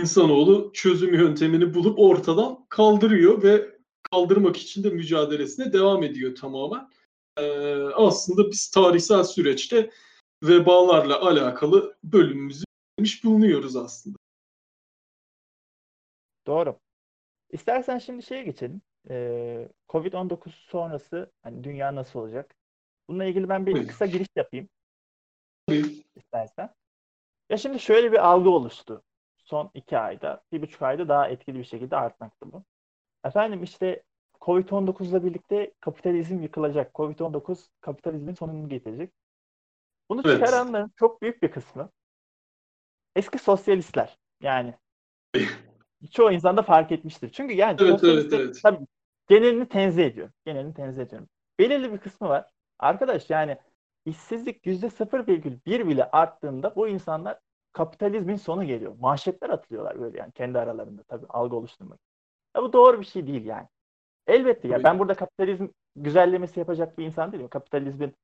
[0.00, 3.76] insanoğlu çözüm yöntemini bulup ortadan kaldırıyor ve
[4.10, 6.88] kaldırmak için de mücadelesine devam ediyor tamamen.
[7.38, 9.90] Eee, aslında biz tarihsel süreçte
[10.42, 12.64] vebalarla alakalı bölümümüzü
[12.98, 14.16] yapmış bulunuyoruz aslında.
[16.46, 16.78] Doğru.
[17.50, 18.82] İstersen şimdi şeye geçelim.
[19.10, 22.54] Ee, Covid-19 sonrası hani dünya nasıl olacak?
[23.08, 24.68] Bununla ilgili ben bir kısa giriş yapayım
[26.16, 26.74] istersen.
[27.50, 29.02] Ya şimdi şöyle bir algı oluştu.
[29.38, 32.64] Son iki ayda, bir buçuk ayda daha etkili bir şekilde artmakta bu.
[33.24, 34.02] Efendim işte
[34.40, 36.94] Covid-19 ile birlikte kapitalizm yıkılacak.
[36.94, 39.12] Covid-19 kapitalizmin sonunu getirecek.
[40.08, 40.38] Bunu Evet.
[40.38, 41.90] çıkaranların çok büyük bir kısmı
[43.16, 44.18] eski sosyalistler.
[44.40, 44.74] Yani
[46.12, 47.30] çoğu insan da fark etmiştir.
[47.32, 48.60] Çünkü yani Evet, evet, evet.
[48.62, 48.86] tabii
[49.28, 50.30] genelini tenzih ediyor.
[50.44, 51.28] Genelini tenzih ediyorum.
[51.58, 52.50] Belirli bir kısmı var.
[52.78, 53.58] Arkadaş yani
[54.06, 57.38] işsizlik yüzde 0,1 bile arttığında bu insanlar
[57.72, 58.94] kapitalizmin sonu geliyor.
[59.00, 61.98] Manşetler atılıyorlar böyle yani kendi aralarında tabii algı oluşturmak.
[62.56, 63.66] Ya bu doğru bir şey değil yani.
[64.26, 67.48] Elbette ya ben burada kapitalizm güzellemesi yapacak bir insan değilim.
[67.48, 68.14] Kapitalizmin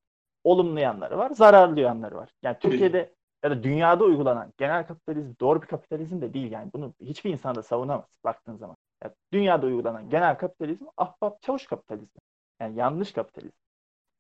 [0.45, 2.31] olumlu yanları var, zararlı yanları var.
[2.43, 2.57] Yani.
[2.61, 3.13] Türkiye'de
[3.45, 6.73] ya da dünyada uygulanan genel kapitalizm doğru bir kapitalizm de değil yani.
[6.73, 8.77] Bunu hiçbir insan da savunamaz baktığın zaman.
[9.05, 12.21] Ya dünyada uygulanan genel kapitalizm ahbap çavuş kapitalizmi.
[12.61, 13.62] Yani yanlış kapitalizm.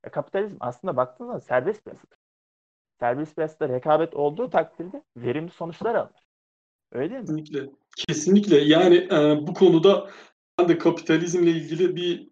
[0.05, 2.19] Ya kapitalizm aslında baktığın zaman serbest piyasadır.
[3.01, 6.27] Serbest piyasada rekabet olduğu takdirde verimli sonuçlar alınır.
[6.93, 7.27] Öyle değil mi?
[7.27, 7.71] Kesinlikle.
[8.09, 8.57] Kesinlikle.
[8.57, 10.11] Yani e, bu konuda
[10.59, 12.29] ben de kapitalizmle ilgili bir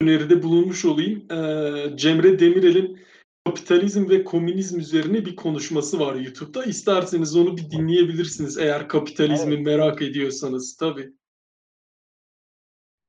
[0.00, 1.32] öneride bulunmuş olayım.
[1.32, 3.06] E, Cemre Demirel'in
[3.46, 6.64] kapitalizm ve komünizm üzerine bir konuşması var YouTube'da.
[6.64, 9.66] İsterseniz onu bir dinleyebilirsiniz eğer kapitalizmi Evet.
[9.66, 11.12] merak ediyorsanız tabii.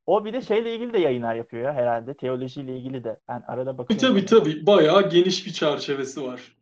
[0.08, 2.14] O bir de şeyle ilgili de yayınlar yapıyor ya herhalde.
[2.14, 3.20] Teolojiyle ilgili de.
[3.28, 4.08] Ben arada Tabii bakıyorum.
[4.08, 4.66] tabii tabii.
[4.66, 6.58] Bayağı geniş bir çerçevesi var.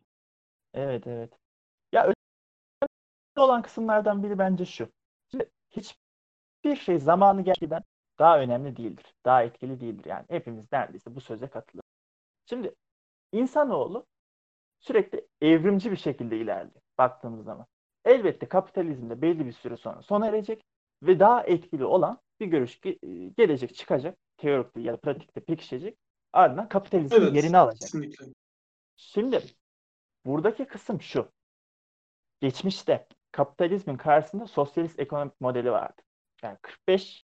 [0.74, 1.32] Evet evet.
[1.92, 2.14] Ya önemli
[3.36, 4.88] olan kısımlardan biri bence şu.
[5.30, 7.82] Şimdi hiçbir şey zamanı gerçekten
[8.18, 9.14] daha önemli değildir.
[9.24, 10.04] Daha etkili değildir.
[10.04, 11.90] Yani hepimiz neredeyse bu söze katılıyoruz.
[12.46, 12.74] Şimdi
[13.32, 14.06] insanoğlu
[14.80, 17.66] sürekli evrimci bir şekilde ilerliyor baktığımız zaman.
[18.04, 20.64] Elbette kapitalizmde belli bir süre sonra sona erecek
[21.02, 24.18] ve daha etkili olan bir görüş ge- gelecek çıkacak.
[24.36, 25.98] Teorikte ya da pratikte pekişecek.
[26.32, 27.80] Ardından kapitalizmin Evet, yerini alacak.
[27.80, 28.26] kesinlikle.
[28.96, 29.42] Şimdi
[30.26, 31.32] buradaki kısım şu.
[32.40, 36.02] Geçmişte kapitalizmin karşısında sosyalist ekonomik modeli vardı.
[36.42, 37.24] Yani 45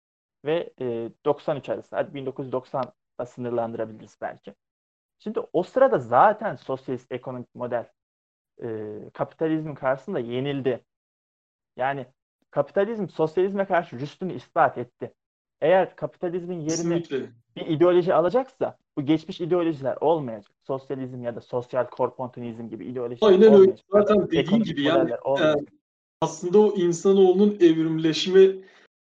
[0.44, 1.96] ve e, 93 arası.
[1.96, 4.54] Hadi 1990'la sınırlandırabiliriz belki.
[5.18, 7.88] Şimdi o sırada zaten sosyalist ekonomik model
[8.62, 8.68] e,
[9.14, 10.84] kapitalizmin karşısında yenildi.
[11.76, 12.06] Yani
[12.50, 15.12] kapitalizm sosyalizme karşı rüştünü ispat etti.
[15.60, 17.30] Eğer kapitalizmin yerini Kesinlikle.
[17.56, 20.50] bir ideoloji alacaksa bu geçmiş ideolojiler olmayacak.
[20.66, 23.56] Sosyalizm ya da sosyal korpontanizm gibi ideolojiler Aynen öyle.
[23.56, 23.86] olmayacak.
[23.92, 25.72] Zaten dediğin Ekonomik gibi yani modeller olmayacak.
[26.22, 28.48] aslında o insanoğlunun evrimleşme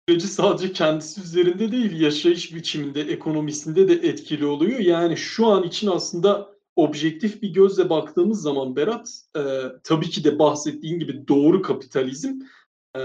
[0.08, 4.78] süreci sadece kendisi üzerinde değil, yaşayış biçiminde, ekonomisinde de etkili oluyor.
[4.78, 9.40] Yani şu an için aslında objektif bir gözle baktığımız zaman Berat, e,
[9.84, 12.32] tabii ki de bahsettiğin gibi doğru kapitalizm
[12.96, 13.00] e,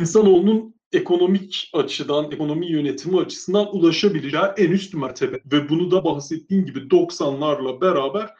[0.00, 5.40] insanoğlunun ekonomik açıdan, ekonomi yönetimi açısından ulaşabileceği en üst mertebe.
[5.52, 8.34] Ve bunu da bahsettiğin gibi 90'larla beraber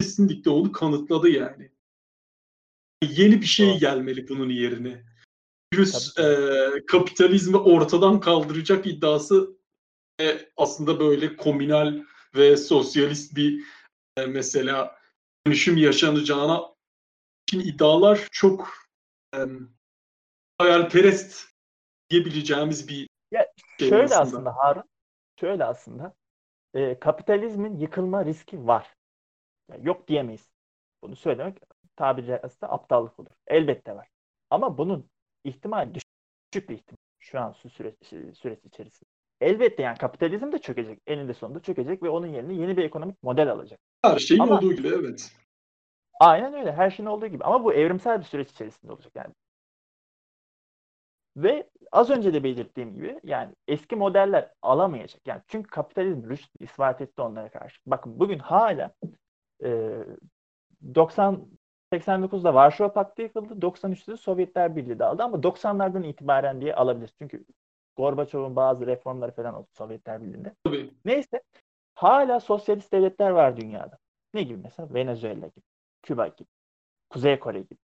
[0.00, 1.70] kesinlikle onu kanıtladı yani.
[3.08, 5.04] Yeni bir şey gelmeli bunun yerine.
[5.74, 6.36] Virüs e,
[6.86, 9.56] kapitalizmi ortadan kaldıracak iddiası
[10.20, 12.02] e, aslında böyle komünal
[12.36, 13.64] ve sosyalist bir
[14.16, 14.98] e, mesela
[15.46, 16.62] dönüşüm yaşanacağına
[17.48, 18.72] için iddialar çok
[19.34, 19.38] e,
[20.58, 21.48] hayalperest
[22.10, 23.46] diyebileceğimiz bir Ya
[23.78, 24.20] şey şöyle aslında.
[24.20, 24.84] aslında Harun,
[25.40, 26.14] şöyle aslında
[26.74, 28.94] e, kapitalizmin yıkılma riski var.
[29.70, 30.48] Ya yok diyemeyiz.
[31.02, 31.58] Bunu söylemek
[31.96, 33.30] tabiri caizse aptallık olur.
[33.46, 34.08] Elbette var.
[34.50, 35.10] Ama bunun
[35.44, 36.02] ihtimali düş-
[36.52, 37.94] düşük bir ihtimal şu an süreç,
[38.38, 39.10] süreç içerisinde.
[39.40, 41.00] Elbette yani kapitalizm de çökecek.
[41.06, 43.80] Eninde sonunda çökecek ve onun yerine yeni bir ekonomik model alacak.
[44.04, 45.32] Her şeyin Ama- olduğu gibi evet.
[46.20, 46.72] Aynen öyle.
[46.72, 47.44] Her şeyin olduğu gibi.
[47.44, 49.34] Ama bu evrimsel bir süreç içerisinde olacak yani.
[51.36, 55.26] Ve az önce de belirttiğim gibi yani eski modeller alamayacak.
[55.26, 57.80] Yani çünkü kapitalizm rüşt ispat etti onlara karşı.
[57.86, 58.94] Bakın bugün hala
[59.64, 59.98] e,
[60.94, 61.48] 90
[61.92, 63.54] 89'da Varşova Paktı yıkıldı.
[63.66, 67.14] 93'te de Sovyetler Birliği dağıldı ama 90'lardan itibaren diye alabiliriz.
[67.18, 67.44] Çünkü
[67.96, 70.54] Gorbaçov'un bazı reformları falan oldu Sovyetler Birliği'nde.
[70.64, 70.90] Tabii.
[71.04, 71.42] Neyse
[71.94, 73.98] hala sosyalist devletler var dünyada.
[74.34, 74.94] Ne gibi mesela?
[74.94, 75.64] Venezuela gibi,
[76.02, 76.48] Küba gibi,
[77.10, 77.85] Kuzey Kore gibi.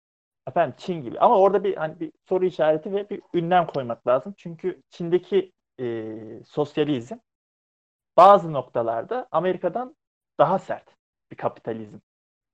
[0.47, 1.19] Efendim Çin gibi.
[1.19, 4.33] Ama orada bir hani bir soru işareti ve bir ünlem koymak lazım.
[4.37, 7.17] Çünkü Çin'deki e, sosyalizm
[8.17, 9.95] bazı noktalarda Amerika'dan
[10.39, 10.95] daha sert
[11.31, 11.97] bir kapitalizm.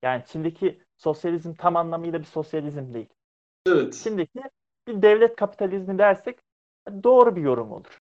[0.02, 3.08] Yani Çin'deki sosyalizm tam anlamıyla bir sosyalizm değil.
[3.66, 3.92] Evet.
[3.92, 4.42] Çin'deki
[4.86, 6.38] bir devlet kapitalizmi dersek
[7.02, 7.98] doğru bir yorum olur.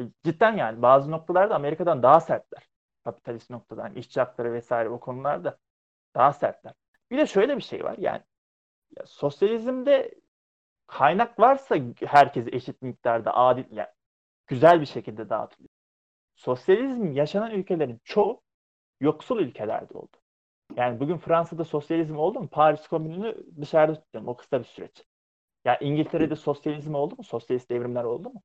[0.00, 2.68] E, Cidden yani bazı noktalarda Amerika'dan daha sertler.
[3.04, 5.58] Kapitalist noktadan, işçi hakları vesaire o konularda
[6.14, 6.74] daha sertler.
[7.10, 8.22] Bir de şöyle bir şey var yani
[8.98, 10.14] ya sosyalizmde
[10.86, 11.76] kaynak varsa
[12.06, 13.88] herkese eşit miktarda adil yani
[14.46, 15.68] güzel bir şekilde dağıtılıyor.
[16.36, 18.42] Sosyalizm yaşanan ülkelerin çoğu
[19.00, 20.16] yoksul ülkelerde oldu.
[20.76, 22.48] Yani bugün Fransa'da sosyalizm oldu mu?
[22.48, 24.28] Paris Komünü'nü dışarıda tutuyorum.
[24.28, 25.04] O kısa bir süreç.
[25.64, 27.24] Ya İngiltere'de sosyalizm oldu mu?
[27.24, 28.42] Sosyalist devrimler oldu mu?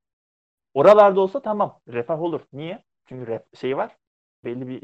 [0.73, 1.79] Oralarda olsa tamam.
[1.87, 2.41] Refah olur.
[2.53, 2.83] Niye?
[3.05, 3.97] Çünkü ref- şey var.
[4.43, 4.81] Belli bir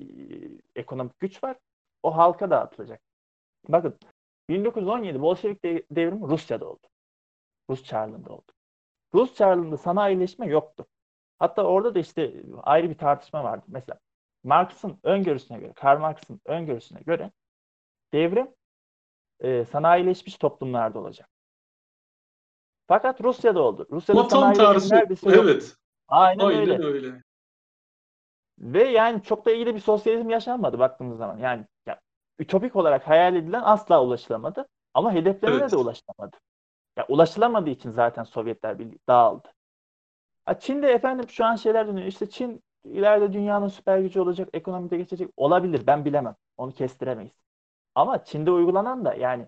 [0.75, 1.57] ekonomik güç var.
[2.03, 3.01] O halka dağıtılacak.
[3.67, 3.99] Bakın
[4.49, 6.87] 1917 Bolşevik de- devrimi Rusya'da oldu.
[7.69, 8.51] Rus Çarlığı'nda oldu.
[9.13, 10.85] Rus Çarlığı'nda sanayileşme yoktu.
[11.39, 13.65] Hatta orada da işte ayrı bir tartışma vardı.
[13.67, 13.99] Mesela
[14.43, 17.31] Marx'ın öngörüsüne göre, Karl Marx'ın öngörüsüne göre
[18.13, 18.47] devrim
[19.39, 21.29] e, sanayileşmiş toplumlarda olacak.
[22.87, 23.87] Fakat Rusya'da oldu.
[23.91, 24.41] Rusya'da Ama tam
[25.35, 25.45] yok.
[25.45, 25.75] Evet.
[26.07, 26.85] Aynen, Aynen öyle.
[26.85, 27.21] öyle.
[28.59, 31.37] Ve yani çok da iyi de bir sosyalizm yaşanmadı baktığımız zaman.
[31.37, 31.99] Yani ya,
[32.39, 34.67] ütopik olarak hayal edilen asla ulaşılamadı.
[34.93, 35.71] Ama hedeflerine Evet.
[35.71, 36.37] de ulaşılamadı.
[36.97, 39.47] Ya, ulaşılamadığı için zaten Sovyetler Birliği dağıldı.
[40.45, 42.07] Ha, Çin'de efendim şu an şeyler dönüyor.
[42.07, 45.29] İşte Çin ileride dünyanın süper gücü olacak, ekonomide geçecek.
[45.37, 46.35] Olabilir ben bilemem.
[46.57, 47.33] Onu kestiremeyiz.
[47.95, 49.47] Ama Çin'de uygulanan da yani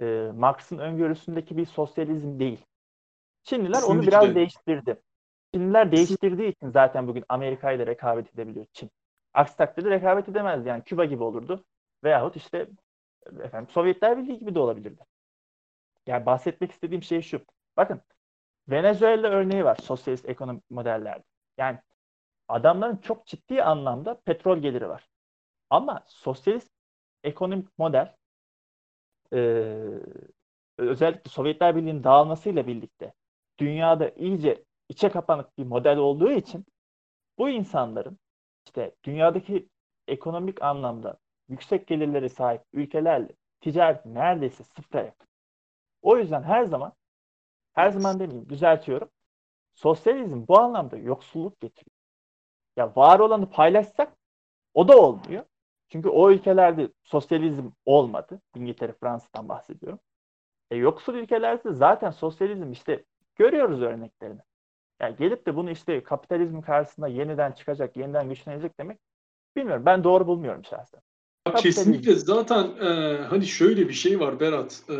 [0.00, 2.64] e, Marx'ın öngörüsündeki bir sosyalizm değil.
[3.42, 4.34] Çinliler onu biraz Kesinlikle.
[4.34, 5.00] değiştirdi.
[5.54, 8.90] Çinliler değiştirdiği için zaten bugün Amerika ile rekabet edebiliyor Çin.
[9.34, 10.68] Aksi takdirde rekabet edemezdi.
[10.68, 11.64] Yani Küba gibi olurdu.
[12.04, 12.68] Veyahut işte
[13.40, 15.04] efendim Sovyetler Birliği gibi de olabilirdi.
[16.06, 17.40] Yani bahsetmek istediğim şey şu.
[17.76, 18.00] Bakın
[18.68, 21.24] Venezuela örneği var sosyalist ekonomik modellerde.
[21.58, 21.78] Yani
[22.48, 25.08] adamların çok ciddi anlamda petrol geliri var.
[25.70, 26.70] Ama sosyalist
[27.24, 28.16] ekonomik model
[29.32, 29.38] e,
[30.78, 33.12] özellikle Sovyetler Birliği'nin dağılmasıyla birlikte
[33.58, 36.66] dünyada iyice içe kapanık bir model olduğu için
[37.38, 38.18] bu insanların
[38.66, 39.68] işte dünyadaki
[40.08, 41.18] ekonomik anlamda
[41.52, 43.28] yüksek gelirlere sahip ülkelerle
[43.60, 45.28] ticaret neredeyse sıfıra yakın.
[46.02, 46.92] O yüzden her zaman
[47.72, 49.08] her zaman demeyeyim düzeltiyorum.
[49.74, 51.96] Sosyalizm bu anlamda yoksulluk getiriyor.
[52.76, 54.16] Ya var olanı paylaşsak
[54.74, 55.44] o da olmuyor.
[55.88, 58.40] Çünkü o ülkelerde sosyalizm olmadı.
[58.56, 59.98] İngiltere, Fransa'dan bahsediyorum.
[60.70, 63.04] E, yoksul ülkelerde zaten sosyalizm işte
[63.36, 64.40] görüyoruz örneklerini.
[65.00, 68.98] Yani gelip de bunu işte kapitalizm karşısında yeniden çıkacak, yeniden güçlenecek demek
[69.56, 69.86] bilmiyorum.
[69.86, 71.02] Ben doğru bulmuyorum şahsen.
[71.56, 74.82] Kesinlikle zaten e, hani şöyle bir şey var Berat.
[74.90, 74.96] E,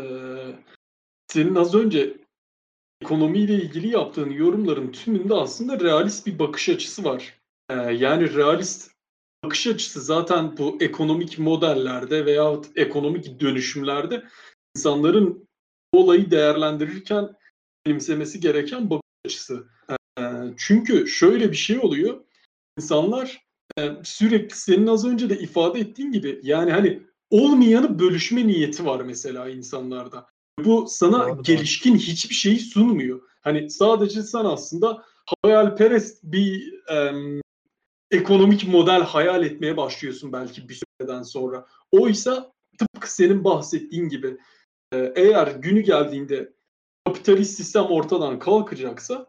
[1.27, 2.17] senin az önce
[3.01, 7.39] ekonomiyle ilgili yaptığın yorumların tümünde aslında realist bir bakış açısı var.
[7.69, 8.91] E, yani realist
[9.43, 14.23] bakış açısı zaten bu ekonomik modellerde veya ekonomik dönüşümlerde
[14.75, 15.47] insanların
[15.91, 17.35] olayı değerlendirirken
[17.85, 19.67] benimsemesi gereken bakış açısı.
[20.19, 20.23] E,
[20.57, 22.21] çünkü şöyle bir şey oluyor.
[22.77, 23.43] İnsanlar
[24.03, 29.49] sürekli senin az önce de ifade ettiğin gibi yani hani olmayanı bölüşme niyeti var mesela
[29.49, 30.27] insanlarda.
[30.59, 33.21] Bu sana Doğru, gelişkin hiçbir şeyi sunmuyor.
[33.41, 35.03] Hani sadece sen aslında
[35.43, 37.13] hayalperest bir e,
[38.11, 41.67] ekonomik model hayal etmeye başlıyorsun belki bir süreden sonra.
[41.91, 44.37] Oysa tıpkı senin bahsettiğin gibi
[44.93, 46.53] e, eğer günü geldiğinde
[47.05, 49.27] kapitalist sistem ortadan kalkacaksa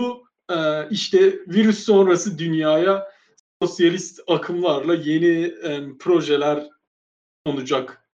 [0.00, 3.12] bu e, işte virüs sonrası dünyaya
[3.62, 6.68] sosyalist akımlarla yeni e, projeler
[7.46, 8.08] sunacak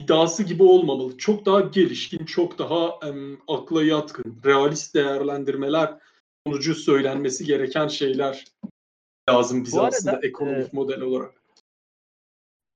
[0.00, 1.18] iddiası gibi olmamalı.
[1.18, 3.10] Çok daha gelişkin, çok daha e,
[3.48, 5.98] akla yatkın, realist değerlendirmeler
[6.46, 8.44] sonucu söylenmesi gereken şeyler
[9.28, 11.42] lazım bize arada, aslında ekonomik e, model olarak.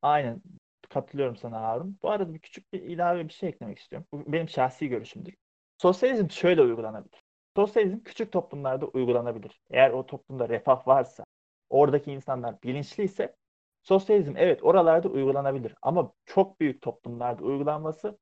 [0.02, 0.42] Aynen.
[0.88, 1.98] Katılıyorum sana Harun.
[2.02, 4.06] Bu arada bir küçük bir ilave bir şey eklemek istiyorum.
[4.12, 5.34] Bu benim şahsi görüşümdür.
[5.82, 7.22] Sosyalizm şöyle uygulanabilir.
[7.56, 9.60] Sosyalizm küçük toplumlarda uygulanabilir.
[9.70, 11.24] Eğer o toplumda refah varsa,
[11.70, 13.36] oradaki insanlar bilinçliyse
[13.82, 15.74] sosyalizm evet oralarda uygulanabilir.
[15.82, 18.18] Ama çok büyük toplumlarda uygulanması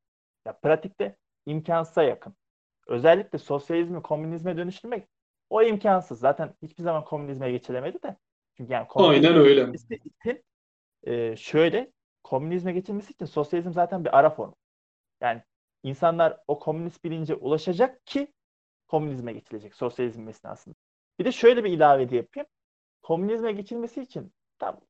[0.47, 1.17] ya pratikte
[1.47, 2.37] imkansıza yakın.
[2.87, 5.09] Özellikle sosyalizmi komünizme dönüştürmek
[5.51, 6.19] o imkansız.
[6.21, 8.17] Zaten hiçbir zaman komünizme geçilemedi de.
[8.57, 9.73] Çünkü yani komünizme Aynen öyle.
[9.73, 10.45] için
[11.03, 11.93] e, şöyle
[12.25, 14.53] komünizme geçilmesi için sosyalizm zaten bir ara form.
[15.21, 15.43] Yani
[15.83, 18.33] insanlar o komünist bilince ulaşacak ki
[18.89, 20.75] komünizme geçilecek sosyalizm esnasında.
[21.19, 22.47] Bir de şöyle bir ilave de yapayım.
[23.07, 24.81] Komünizme geçilmesi için tam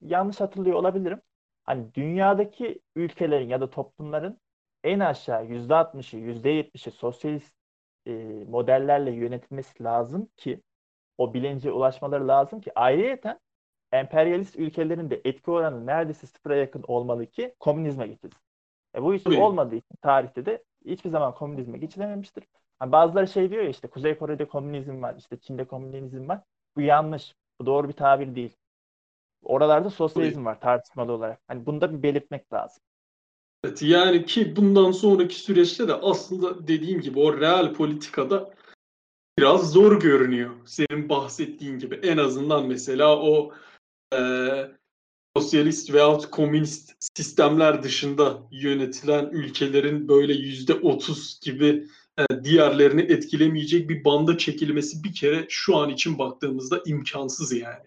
[0.00, 1.20] yanlış hatırlıyor olabilirim.
[1.64, 4.40] Hani dünyadaki ülkelerin ya da toplumların
[4.84, 7.54] en aşağı %60'ı, %70'i sosyalist
[8.06, 8.12] e,
[8.48, 10.60] modellerle yönetilmesi lazım ki
[11.18, 13.40] o bilince ulaşmaları lazım ki ayrıyeten
[13.92, 18.40] emperyalist ülkelerin de etki oranı neredeyse sıfıra yakın olmalı ki komünizme geçilsin.
[18.96, 19.36] E bu Tabii.
[19.36, 22.44] olmadığı için tarihte de hiçbir zaman komünizme geçilememiştir.
[22.78, 26.40] Hani bazıları şey diyor ya işte Kuzey Kore'de komünizm var, işte Çin'de komünizm var.
[26.76, 27.34] Bu yanlış.
[27.60, 28.56] Bu doğru bir tabir değil.
[29.42, 31.40] Oralarda sosyalizm var tartışmalı olarak.
[31.46, 32.82] Hani bunu da bir belirtmek lazım.
[33.64, 38.54] Evet, yani ki bundan sonraki süreçte de aslında dediğim gibi o real politikada
[39.38, 40.50] biraz zor görünüyor.
[40.66, 43.52] Senin bahsettiğin gibi en azından mesela o
[44.14, 44.18] e,
[45.36, 51.86] sosyalist veyahut komünist sistemler dışında yönetilen ülkelerin böyle yüzde otuz gibi
[52.44, 57.86] diğerlerini etkilemeyecek bir banda çekilmesi bir kere şu an için baktığımızda imkansız yani.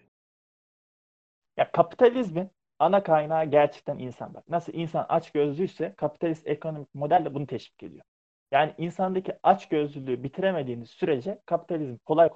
[1.56, 4.34] Ya kapitalizmin ana kaynağı gerçekten insan.
[4.34, 8.04] Bak nasıl insan aç gözlüyse kapitalist ekonomik model de bunu teşvik ediyor.
[8.52, 12.30] Yani insandaki aç gözlülüğü bitiremediğiniz sürece kapitalizm kolay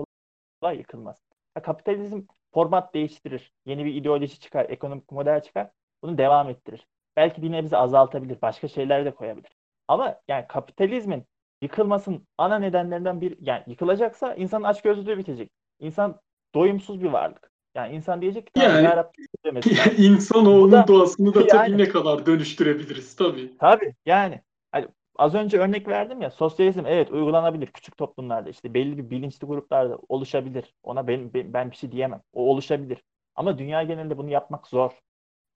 [0.60, 1.22] kolay yıkılmaz.
[1.56, 2.22] Ya kapitalizm
[2.54, 3.52] format değiştirir.
[3.66, 5.70] Yeni bir ideoloji çıkar, ekonomik model çıkar.
[6.02, 6.86] Bunu devam ettirir.
[7.16, 9.50] Belki bir nebze azaltabilir, başka şeyler de koyabilir.
[9.88, 11.24] Ama yani kapitalizmin
[11.62, 15.50] yıkılmasının ana nedenlerinden bir yani yıkılacaksa insanın açgözlülüğü bitecek.
[15.78, 16.20] İnsan
[16.54, 17.52] doyumsuz bir varlık.
[17.74, 19.92] Yani insan diyecek ki Yani- yarabbim demesi lazım.
[19.98, 23.56] İnsanoğlunun da- doğasını da tabii yani- ne kadar dönüştürebiliriz tabii.
[23.58, 24.40] Tabii yani.
[24.72, 29.46] Hani az önce örnek verdim ya sosyalizm evet uygulanabilir küçük toplumlarda işte belli bir bilinçli
[29.46, 30.74] gruplarda oluşabilir.
[30.82, 32.22] Ona ben, ben, ben bir şey diyemem.
[32.32, 33.02] O oluşabilir.
[33.34, 34.90] Ama dünya genelinde bunu yapmak zor.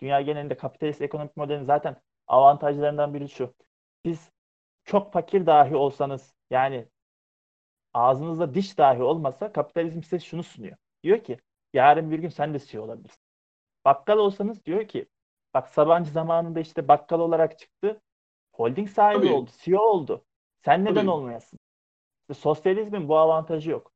[0.01, 1.97] Dünya genelinde kapitalist ekonomik modelin zaten
[2.27, 3.55] avantajlarından biri şu.
[4.05, 4.31] Siz
[4.87, 6.89] çok fakir dahi olsanız yani
[7.95, 10.77] ağzınızda diş dahi olmasa kapitalizm size şunu sunuyor.
[11.03, 11.39] Diyor ki
[11.73, 13.23] yarın bir gün sen de CEO olabilirsin.
[13.85, 15.07] Bakkal olsanız diyor ki
[15.55, 18.01] bak Sabancı zamanında işte bakkal olarak çıktı.
[18.53, 19.33] Holding sahibi Tabii.
[19.33, 19.51] oldu.
[19.59, 20.25] CEO oldu.
[20.65, 21.11] Sen neden Tabii.
[21.11, 21.59] olmayasın?
[22.23, 23.93] İşte sosyalizmin bu avantajı yok.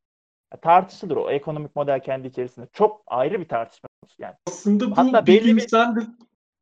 [0.62, 2.66] tartışılır o ekonomik model kendi içerisinde.
[2.72, 3.88] Çok ayrı bir tartışma
[4.18, 4.34] yani.
[4.48, 5.66] Aslında bu Hatta belli gün bir-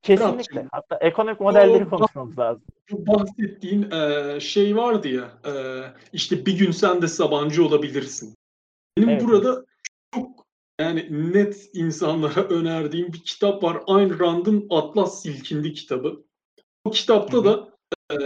[0.03, 0.67] Kesinlikle.
[0.73, 2.63] Hatta ekonomik modelleri o- konuşmamız lazım.
[2.91, 5.53] bu bahsettiğin e, şey vardı ya e,
[6.13, 8.35] işte bir gün sen de Sabancı olabilirsin.
[8.99, 9.25] Benim Evet.
[9.25, 9.65] burada
[10.15, 10.47] çok
[10.81, 13.83] yani net insanlara önerdiğim bir kitap var.
[13.87, 16.25] Ayn Rand'ın Atlas Silkindi kitabı.
[16.87, 17.69] Bu kitapta da
[18.13, 18.17] e,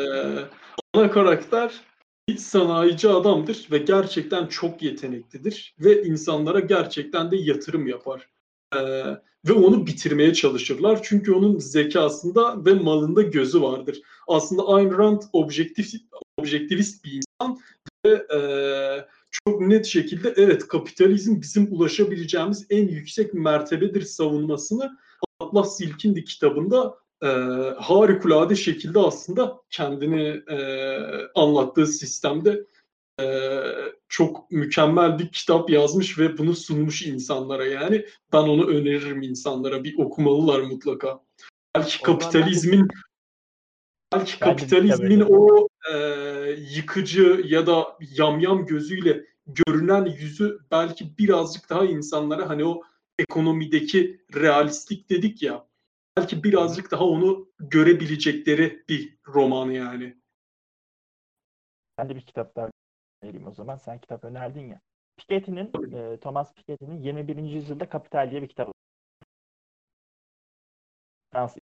[0.94, 1.80] ana karakter
[2.28, 8.28] bir sanayici adamdır ve gerçekten çok yeteneklidir ve insanlara gerçekten de yatırım yapar.
[8.76, 8.78] E,
[9.48, 11.02] ve onu bitirmeye çalışırlar.
[11.02, 14.02] Çünkü onun zekasında ve malında gözü vardır.
[14.28, 15.92] Aslında Ayn Rand objektif
[16.36, 17.58] objektivist bir insan
[18.06, 18.40] ve e,
[19.30, 24.98] çok net şekilde evet kapitalizm bizim ulaşabileceğimiz en yüksek mertebedir savunmasını
[25.40, 27.26] Atlas Silkindi kitabında e,
[27.78, 30.58] harikulade şekilde aslında kendini e,
[31.34, 32.66] anlattığı sistemde
[34.08, 39.98] çok mükemmel bir kitap yazmış ve bunu sunmuş insanlara yani ben onu öneririm insanlara bir
[39.98, 41.20] okumalılar mutlaka.
[41.76, 42.88] Belki O zaman ben de- kapitalizmin
[44.12, 45.26] belki de kitap kapitalizmin öneririm.
[45.30, 45.96] o e,
[46.76, 52.82] yıkıcı ya da yamyam gözüyle görünen yüzü belki birazcık daha insanlara hani o
[53.18, 55.66] ekonomideki realistlik dedik ya
[56.16, 60.16] belki birazcık daha onu görebilecekleri bir roman yani.
[61.98, 62.68] Ben de bir kitap daha
[63.22, 63.76] önereyim o zaman.
[63.76, 64.80] Sen kitap önerdin ya.
[65.16, 67.50] Piketty'nin, e, Thomas Piketty'nin 21.
[67.50, 68.72] yüzyılda Kapital diye bir kitabı.
[71.32, 71.58] Fransız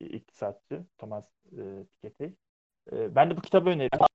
[0.00, 2.24] iktisatçı Thomas e, Piketty.
[2.92, 4.06] E, ben de bu kitabı öneriyorum.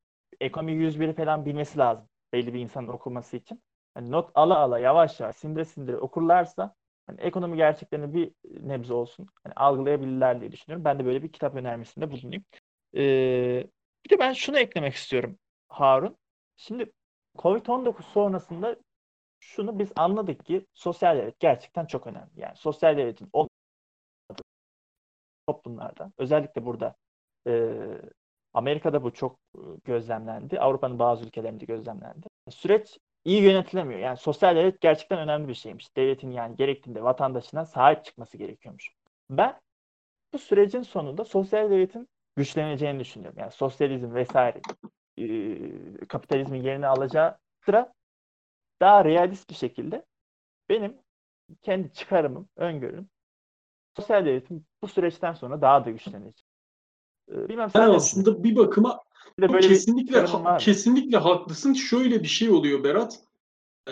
[0.41, 2.07] Ekonomi 101'i falan bilmesi lazım.
[2.33, 3.63] Belli bir insanın okuması için.
[3.93, 6.75] Hani not ala ala yavaş yavaş sindire sindire okurlarsa
[7.07, 8.31] hani ekonomi gerçeklerini bir
[8.69, 10.85] nebze olsun hani algılayabilirler diye düşünüyorum.
[10.85, 12.43] Ben de böyle bir kitap önermesinde bulunayım.
[12.95, 13.67] Ee,
[14.05, 15.37] bir de ben şunu eklemek istiyorum
[15.67, 16.17] Harun.
[16.57, 16.91] Şimdi
[17.37, 18.75] Covid-19 sonrasında
[19.39, 22.31] şunu biz anladık ki sosyal devlet gerçekten çok önemli.
[22.37, 24.43] Yani sosyal devletin olmadığı
[25.47, 26.95] toplumlarda özellikle burada
[27.47, 27.73] e,
[28.53, 29.39] Amerika'da bu çok
[29.83, 30.59] gözlemlendi.
[30.59, 32.27] Avrupa'nın bazı ülkelerinde gözlemlendi.
[32.49, 33.99] Süreç iyi yönetilemiyor.
[33.99, 35.95] Yani sosyal devlet gerçekten önemli bir şeymiş.
[35.97, 38.91] Devletin yani gerektiğinde vatandaşına sahip çıkması gerekiyormuş.
[39.29, 39.59] Ben
[40.33, 43.39] bu sürecin sonunda sosyal devletin güçleneceğini düşünüyorum.
[43.39, 44.61] Yani sosyalizm vesaire
[45.17, 47.93] e, kapitalizmin yerini alacağı sıra
[48.81, 50.05] daha realist bir şekilde
[50.69, 50.97] benim
[51.61, 53.09] kendi çıkarımım, öngörüm
[53.97, 56.45] sosyal devletin bu süreçten sonra daha da güçlenecek.
[57.31, 59.03] E, bilmem sen Yani aslında bir bakıma
[59.41, 60.57] de böyle kesinlikle mı?
[60.59, 61.73] kesinlikle haklısın.
[61.73, 63.19] Şöyle bir şey oluyor Berat.
[63.87, 63.91] Ee,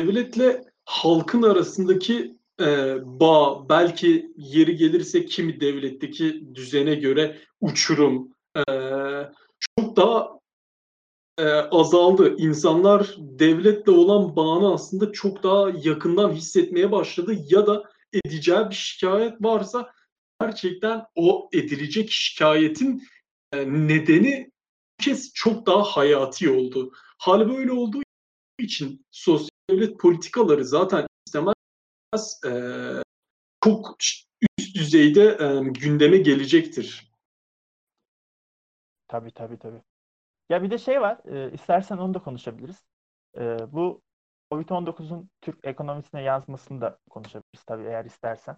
[0.00, 8.62] devletle halkın arasındaki e, bağ belki yeri gelirse kimi devletteki düzene göre uçurum e,
[9.78, 10.40] çok daha
[11.38, 12.36] e, azaldı.
[12.38, 19.42] İnsanlar devletle olan bağını aslında çok daha yakından hissetmeye başladı ya da edeceği bir şikayet
[19.42, 19.92] varsa
[20.40, 23.02] gerçekten o edilecek şikayetin
[23.52, 24.50] e, nedeni
[25.00, 26.92] bu kez çok daha hayati oldu.
[27.18, 28.02] Hal böyle olduğu
[28.58, 31.06] için sosyal devlet politikaları zaten
[32.14, 32.52] istemez e,
[33.64, 37.12] çok üst düzeyde e, gündeme gelecektir.
[39.08, 39.82] Tabii tabii tabii.
[40.48, 42.84] Ya bir de şey var, e, istersen onu da konuşabiliriz.
[43.36, 44.02] E, bu
[44.52, 48.56] Covid-19'un Türk ekonomisine yansımasını da konuşabiliriz tabii eğer istersen.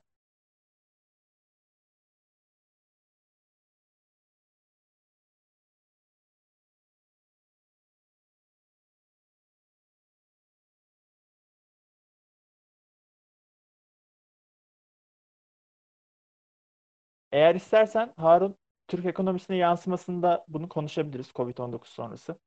[17.32, 18.56] Eğer istersen Harun
[18.88, 22.38] Türk ekonomisine yansımasında bunu konuşabiliriz Covid-19 sonrası.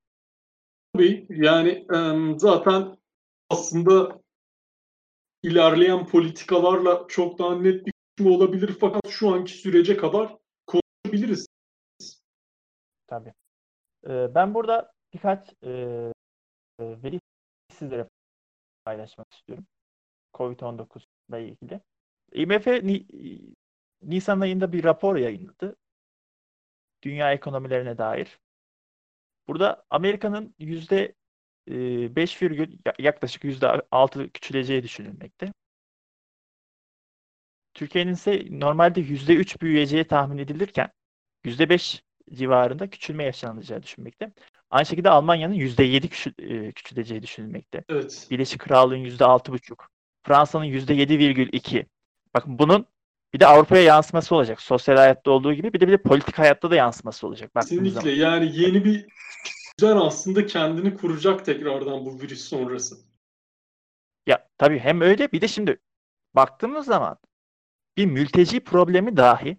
[0.94, 1.86] Tabii yani
[2.40, 2.98] zaten
[3.50, 4.22] aslında
[5.44, 11.48] ilerleyen politikalarla çok daha net bir kısmı olabilir fakat şu anki sürece kadar konuşabiliriz.
[13.08, 13.34] Tabii.
[14.08, 15.54] Ben burada birkaç
[16.80, 17.20] veri
[17.74, 18.10] sizlere
[18.86, 19.66] paylaşmak istiyorum.
[20.34, 21.82] Covid-19 ile ilgili.
[22.34, 23.06] IMF Ni-
[24.10, 25.76] Nisan ayında bir rapor yayınladı.
[27.04, 28.40] Dünya ekonomilerine dair.
[29.48, 31.16] Burada Amerika'nın yüzde
[31.68, 35.54] e, 5 virgül yaklaşık yüzde 6 küçüleceği düşünülmekte.
[37.74, 40.90] Türkiye'nin ise normalde yüzde 3 büyüyeceği tahmin edilirken
[41.44, 42.04] yüzde 5
[42.34, 44.32] civarında küçülme yaşanacağı düşünülmekte.
[44.70, 47.84] Aynı şekilde Almanya'nın yüzde 7 küçül- e, küçüleceği düşünülmekte.
[47.90, 48.28] Evet.
[48.32, 49.90] Birleşik Krallığın yüzde 6,5.
[50.24, 51.86] Fransa'nın yüzde 7,2.
[52.34, 52.86] Bakın bunun
[53.36, 54.62] bir de Avrupa'ya yansıması olacak.
[54.62, 57.52] Sosyal hayatta olduğu gibi bir de bir de politik hayatta da yansıması olacak.
[57.56, 58.10] Kesinlikle zaman.
[58.10, 59.06] yani yeni bir
[59.80, 62.96] düzen aslında kendini kuracak tekrardan bu virüs sonrası.
[64.28, 65.80] Ya tabii hem öyle bir de şimdi
[66.36, 67.18] baktığımız zaman
[67.98, 69.58] bir mülteci problemi dahi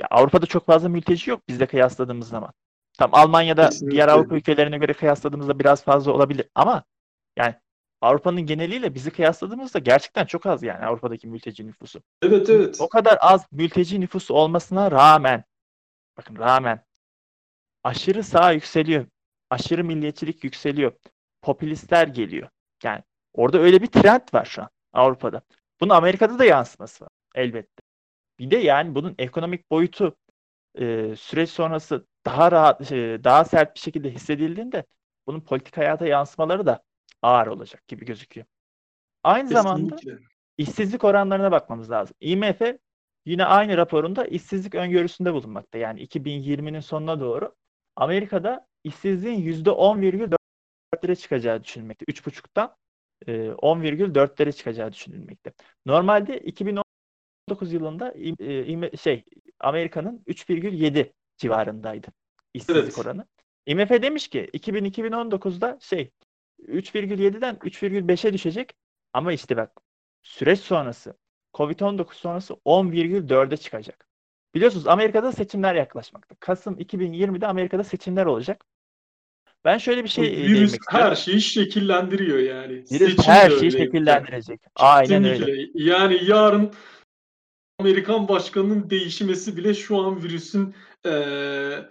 [0.00, 2.52] ya Avrupa'da çok fazla mülteci yok bizde kıyasladığımız zaman.
[2.98, 3.94] Tam Almanya'da Kesinlikle.
[3.94, 6.84] diğer Avrupa ülkelerine göre kıyasladığımızda biraz fazla olabilir ama
[7.38, 7.54] yani
[8.00, 12.02] Avrupa'nın geneliyle bizi kıyasladığımızda gerçekten çok az yani Avrupa'daki mülteci nüfusu.
[12.22, 12.80] Evet evet.
[12.80, 15.44] O kadar az mülteci nüfusu olmasına rağmen
[16.18, 16.84] bakın rağmen
[17.84, 19.06] aşırı sağ yükseliyor.
[19.50, 20.92] Aşırı milliyetçilik yükseliyor.
[21.42, 22.48] Popülistler geliyor.
[22.82, 23.02] Yani
[23.34, 25.42] orada öyle bir trend var şu an Avrupa'da.
[25.80, 27.82] Bunun Amerika'da da yansıması var elbette.
[28.38, 30.16] Bir de yani bunun ekonomik boyutu
[30.78, 34.84] e, süreç sonrası daha rahat, e, daha sert bir şekilde hissedildiğinde
[35.26, 36.82] bunun politik hayata yansımaları da
[37.26, 38.46] ağır olacak gibi gözüküyor.
[39.24, 40.26] Aynı zamanda Kesinlikle.
[40.58, 42.16] işsizlik oranlarına bakmamız lazım.
[42.20, 42.60] IMF
[43.26, 45.78] yine aynı raporunda işsizlik öngörüsünde bulunmakta.
[45.78, 47.54] Yani 2020'nin sonuna doğru
[47.96, 52.04] Amerika'da işsizliğin %10,4'lere çıkacağı düşünülmekte.
[52.04, 52.76] 3,5'tan
[53.26, 55.52] e, 10,4'lere çıkacağı düşünülmekte.
[55.86, 58.14] Normalde 2019 yılında
[58.90, 59.24] e, şey
[59.60, 62.06] Amerika'nın 3,7 civarındaydı
[62.54, 62.98] işsizlik Evet.
[62.98, 63.26] oranı.
[63.66, 66.10] IMF demiş ki 2000-2019'da şey
[66.68, 68.74] 3,7'den 3,5'e düşecek
[69.12, 69.70] ama işte bak
[70.22, 71.16] süreç sonrası
[71.54, 74.06] Covid-19 sonrası 10,4'e çıkacak.
[74.54, 76.34] Biliyorsunuz Amerika'da seçimler yaklaşmakta.
[76.40, 78.64] Kasım 2020'de Amerika'da seçimler olacak.
[79.64, 82.72] Ben şöyle bir şey e, virüs her şeyi şekillendiriyor yani.
[82.72, 83.78] Virüs Seçim her şeyi öyle.
[83.78, 84.60] şekillendirecek.
[84.74, 85.68] Aynen öyle.
[85.74, 86.72] Yani yarın
[87.78, 91.88] Amerikan başkanının değişmesi bile şu an virüsün eee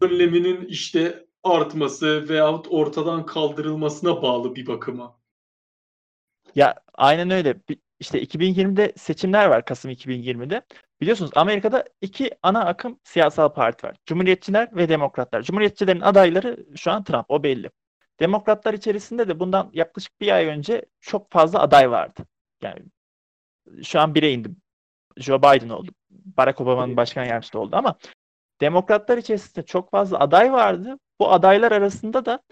[0.00, 5.16] önleminin işte artması veyahut ortadan kaldırılmasına bağlı bir bakıma.
[6.54, 7.54] Ya aynen öyle.
[8.00, 10.62] İşte 2020'de seçimler var Kasım 2020'de.
[11.00, 13.96] Biliyorsunuz Amerika'da iki ana akım siyasal parti var.
[14.06, 15.42] Cumhuriyetçiler ve Demokratlar.
[15.42, 17.70] Cumhuriyetçilerin adayları şu an Trump, o belli.
[18.20, 22.20] Demokratlar içerisinde de bundan yaklaşık bir ay önce çok fazla aday vardı.
[22.62, 22.82] Yani
[23.82, 24.48] şu an bire indi.
[25.16, 25.90] Joe Biden oldu.
[26.10, 27.96] Barack Obama'nın başkan yardımcısı oldu ama
[28.60, 30.98] Demokratlar içerisinde çok fazla aday vardı.
[31.20, 32.42] Bu adaylar arasında da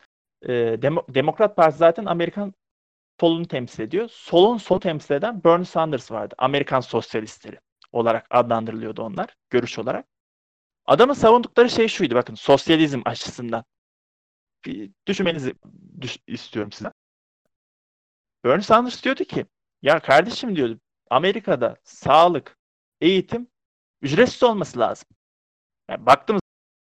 [0.43, 2.55] e, Demo- Demokrat Parti zaten Amerikan
[3.21, 4.09] solunu temsil ediyor.
[4.13, 6.35] Solun sol temsil eden Bernie Sanders vardı.
[6.39, 7.61] Amerikan sosyalistleri
[7.93, 10.07] olarak adlandırılıyordu onlar görüş olarak.
[10.87, 13.65] Adamın savundukları şey şuydu bakın sosyalizm açısından.
[14.65, 15.55] Bir düşünmenizi
[16.01, 16.93] düş- istiyorum size.
[18.45, 19.47] Bernie Sanders diyordu ki
[19.83, 20.81] ya kardeşim diyordu
[21.11, 22.59] Amerika'da sağlık,
[23.01, 23.49] eğitim
[24.03, 25.09] ücretsiz olması lazım.
[25.93, 26.43] Yani baktığımız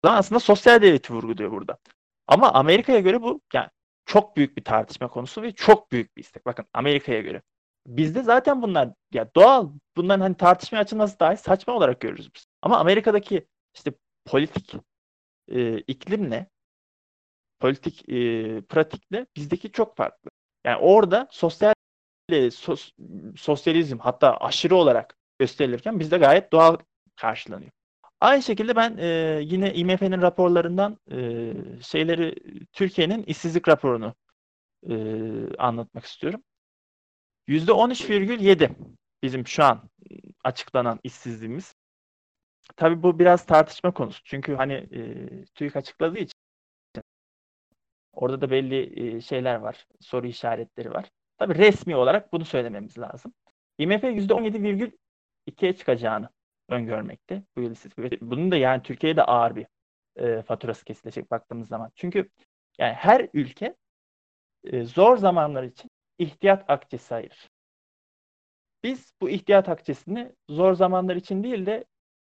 [0.04, 1.78] zaman aslında sosyal devleti vurguluyor burada.
[2.26, 3.68] Ama Amerika'ya göre bu yani
[4.06, 6.46] çok büyük bir tartışma konusu ve çok büyük bir istek.
[6.46, 7.42] Bakın Amerika'ya göre.
[7.86, 12.46] Bizde zaten bunlar ya doğal bunların hani tartışmaya açılması dahi saçma olarak görürüz biz.
[12.62, 13.92] Ama Amerika'daki işte
[14.24, 14.74] politik
[15.48, 16.50] e, iklimle
[17.60, 20.30] politik e, pratikle bizdeki çok farklı.
[20.64, 21.74] Yani orada sosyal
[22.28, 22.92] e, sos-
[23.36, 26.76] sosyalizm hatta aşırı olarak gösterilirken bizde gayet doğal
[27.16, 27.70] karşılanıyor.
[28.24, 31.52] Aynı şekilde ben e, yine IMF'nin raporlarından e,
[31.82, 32.34] şeyleri
[32.72, 34.14] Türkiye'nin işsizlik raporunu
[34.90, 34.94] e,
[35.58, 36.42] anlatmak istiyorum.
[37.48, 38.70] %13,7
[39.22, 39.90] bizim şu an
[40.44, 41.76] açıklanan işsizliğimiz.
[42.76, 44.24] Tabii bu biraz tartışma konusu.
[44.24, 46.38] Çünkü hani e, TÜİK açıkladığı için
[48.12, 49.86] orada da belli e, şeyler var.
[50.00, 51.10] Soru işaretleri var.
[51.38, 53.34] Tabii resmi olarak bunu söylememiz lazım.
[53.78, 56.28] IMF %17,2'ye çıkacağını
[56.68, 58.22] öngörmekte bu yıl işsizlik.
[58.22, 59.66] Bunun da yani Türkiye'de ağır bir
[60.16, 61.92] e, faturası kesilecek baktığımız zaman.
[61.94, 62.30] Çünkü
[62.78, 63.76] yani her ülke
[64.64, 67.50] e, zor zamanlar için ihtiyat akçesi ayırır.
[68.82, 71.84] Biz bu ihtiyat akçesini zor zamanlar için değil de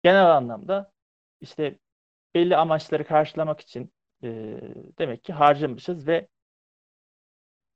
[0.04, 0.92] genel anlamda
[1.42, 1.80] işte
[2.36, 4.28] belli amaçları karşılamak için e,
[5.00, 6.28] demek ki harcamışız ve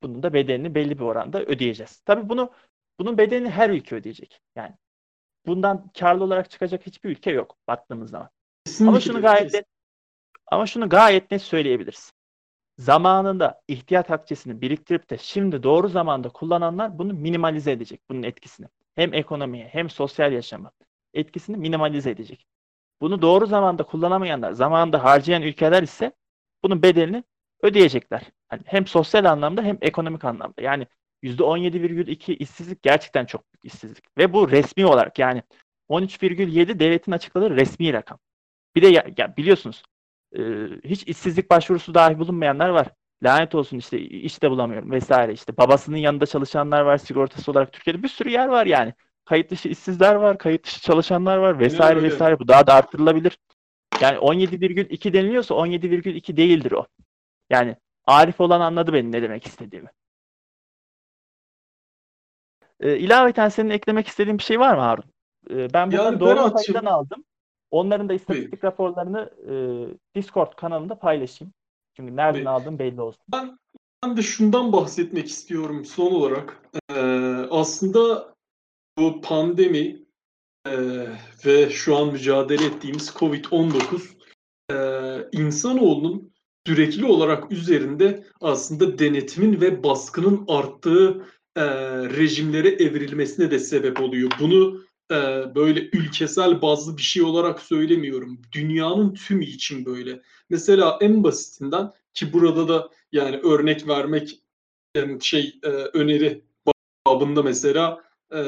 [0.02, 2.00] bunun da bedelini belli bir oranda ödeyeceğiz.
[2.00, 2.52] Tabii bunu
[2.98, 4.40] bunun bedelini her ülke ödeyecek.
[4.56, 4.74] Yani
[5.48, 8.28] bundan karlı olarak çıkacak hiçbir ülke yok baktığımız zaman.
[8.64, 8.90] Kesinlikle.
[8.90, 9.66] Ama şunu gayet net,
[10.46, 12.12] ama şunu gayet net söyleyebiliriz.
[12.78, 18.66] Zamanında ihtiyat akçesini biriktirip de şimdi doğru zamanda kullananlar bunu minimalize edecek bunun etkisini.
[18.94, 20.70] Hem ekonomiye hem sosyal yaşama
[21.14, 22.46] etkisini minimalize edecek.
[23.00, 26.12] Bunu doğru zamanda kullanamayanlar, zamanında harcayan ülkeler ise
[26.62, 27.24] bunun bedelini
[27.62, 28.22] ödeyecekler.
[28.48, 30.62] Hani hem sosyal anlamda hem ekonomik anlamda.
[30.62, 30.86] Yani
[31.22, 34.18] %17,2 işsizlik gerçekten çok büyük işsizlik.
[34.18, 35.42] Ve bu resmi olarak yani
[35.88, 38.18] 13,7 devletin açıkladığı resmi rakam.
[38.76, 39.82] Bir de ya, ya biliyorsunuz
[40.36, 40.40] e,
[40.84, 42.88] hiç işsizlik başvurusu dahi bulunmayanlar var.
[43.22, 48.02] Lanet olsun işte iş de bulamıyorum vesaire işte babasının yanında çalışanlar var sigortası olarak Türkiye'de
[48.02, 48.94] bir sürü yer var yani.
[49.24, 52.06] Kayıt dışı işsizler var, kayıt dışı çalışanlar var vesaire öyle.
[52.06, 52.38] vesaire.
[52.38, 53.38] Bu daha da arttırılabilir.
[54.02, 56.86] Yani 17,2 deniliyorsa 17,2 değildir o.
[57.50, 59.88] Yani Arif olan anladı benim ne demek istediğimi.
[62.80, 65.04] Ee, ilaveten senin eklemek istediğin bir şey var mı Harun?
[65.50, 67.24] Ee, ben bunları Yani doğru paydan aldım.
[67.70, 69.54] Onların da istatistik raporlarını e,
[70.14, 71.52] Discord kanalında paylaşayım.
[71.96, 72.48] Çünkü nereden Tabii.
[72.48, 73.22] aldığım belli olsun.
[73.32, 76.62] Ben de şundan bahsetmek istiyorum son olarak.
[76.94, 77.00] Ee,
[77.50, 78.34] aslında
[78.98, 80.06] bu pandemi
[80.66, 80.72] e,
[81.46, 84.18] ve şu an mücadele ettiğimiz Covid-19
[84.72, 84.76] e,
[85.32, 86.32] insanoğlunun
[86.66, 91.26] sürekli olarak üzerinde aslında denetimin ve baskının arttığı
[91.58, 91.64] e,
[92.16, 94.30] rejimlere evrilmesine de sebep oluyor.
[94.40, 95.14] Bunu e,
[95.54, 98.42] böyle ülkesel bazlı bir şey olarak söylemiyorum.
[98.52, 100.22] Dünyanın tümü için böyle.
[100.50, 104.40] Mesela en basitinden ki burada da yani örnek vermek
[104.96, 106.44] yani şey e, öneri
[107.06, 108.38] babında mesela e,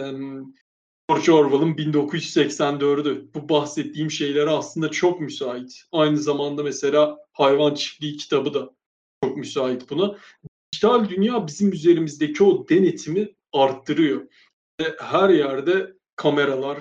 [1.09, 3.35] George Orwell'ın 1984'ü.
[3.35, 5.83] Bu bahsettiğim şeylere aslında çok müsait.
[5.93, 8.71] Aynı zamanda mesela Hayvan Çiftliği kitabı da
[9.25, 10.17] çok müsait buna.
[10.81, 14.20] Dijital dünya bizim üzerimizdeki o denetimi arttırıyor.
[14.81, 16.78] Ve her yerde kameralar,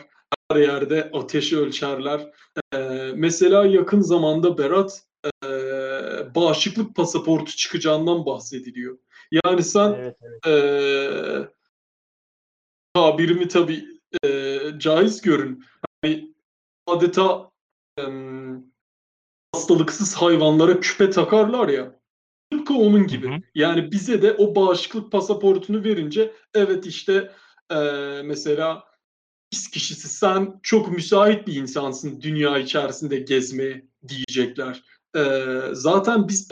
[0.52, 2.32] her yerde ateşi ölçerler.
[2.74, 2.78] E,
[3.16, 5.04] mesela yakın zamanda Berat
[5.45, 5.50] e,
[6.36, 8.97] bağışıklık pasaportu çıkacağından bahsediliyor.
[9.45, 10.45] Yani sen Evet, evet.
[10.47, 11.47] eee
[12.93, 13.86] tabirimi tabii
[14.24, 15.66] eee caiz görün.
[16.04, 16.34] Hani
[16.88, 17.52] adeta
[17.97, 18.64] em,
[19.54, 21.99] hastalıksız hayvanlara küpe takarlar ya.
[22.70, 23.28] Tıpkı onun gibi.
[23.28, 23.39] Hı hı.
[23.55, 27.32] Yani bize de o bağışıklık pasaportunu verince evet işte
[27.72, 28.84] eee, mesela
[29.53, 34.84] X kişisi sen çok müsait bir insansın dünya içerisinde gezmeye diyecekler.
[35.15, 36.49] Eee, zaten biz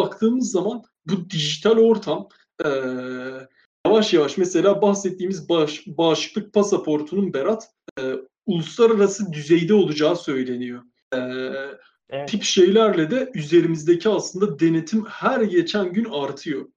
[0.00, 2.28] baktığımız zaman bu dijital ortam
[2.64, 3.48] eee,
[3.86, 10.82] yavaş yavaş mesela bahsettiğimiz bağış, bağışıklık pasaportunun Berat eee, uluslararası düzeyde olacağı söyleniyor.
[11.14, 11.78] Eee,
[12.10, 12.28] Evet.
[12.28, 16.68] tip şeylerle de üzerimizdeki aslında denetim her geçen gün artıyor.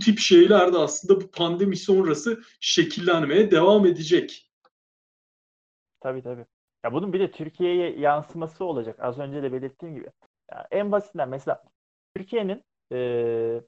[0.00, 4.52] Bu tip şeyler de aslında bu pandemi sonrası şekillenmeye devam edecek.
[6.00, 6.46] Tabii tabii.
[6.84, 8.96] Ya bunun bir de Türkiye'ye yansıması olacak.
[9.00, 10.10] Az önce de belirttiğim gibi.
[10.50, 11.64] Ya en basitinden mesela
[12.16, 13.60] Türkiye'nin e,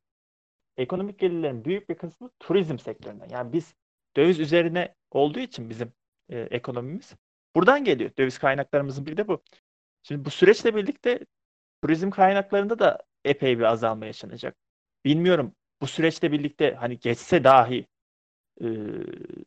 [0.76, 3.28] ekonomik gelirlerin büyük bir kısmı turizm sektöründen.
[3.28, 3.74] Yani biz
[4.16, 5.92] döviz üzerine olduğu için bizim
[6.28, 7.14] e, ekonomimiz
[7.56, 8.10] buradan geliyor.
[8.18, 9.42] Döviz kaynaklarımızın bir de bu.
[10.02, 11.20] Şimdi bu süreçle birlikte
[11.82, 14.56] turizm kaynaklarında da epey bir azalma yaşanacak.
[15.04, 17.86] Bilmiyorum bu süreçle birlikte hani geçse dahi
[18.60, 18.66] e,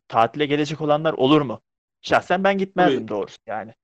[0.08, 1.62] tatile gelecek olanlar olur mu?
[2.02, 3.08] Şahsen ben gitmezdim Tabii.
[3.08, 3.74] doğrusu yani.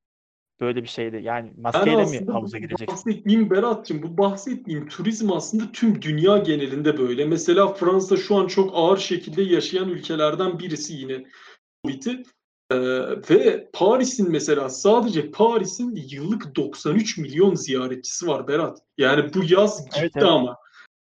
[0.61, 1.21] Böyle bir şeydi.
[1.23, 2.89] Yani maskeyle mi havuza bu girecek?
[2.89, 7.25] bahsettiğim Berat'cığım bu bahsettiğim turizm aslında tüm dünya genelinde böyle.
[7.25, 11.25] Mesela Fransa şu an çok ağır şekilde yaşayan ülkelerden birisi yine
[11.85, 12.23] Covid'i.
[12.73, 12.77] Ee,
[13.31, 18.79] ve Paris'in mesela sadece Paris'in yıllık 93 milyon ziyaretçisi var Berat.
[18.99, 20.29] Yani bu yaz gitti Evet, evet.
[20.29, 20.57] ama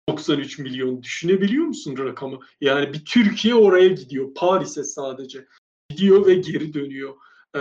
[0.08, 2.38] 93 milyon düşünebiliyor musun rakamı?
[2.60, 5.46] Yani bir Türkiye oraya gidiyor Paris'e sadece.
[5.90, 7.14] Gidiyor ve geri dönüyor.
[7.54, 7.58] Ee,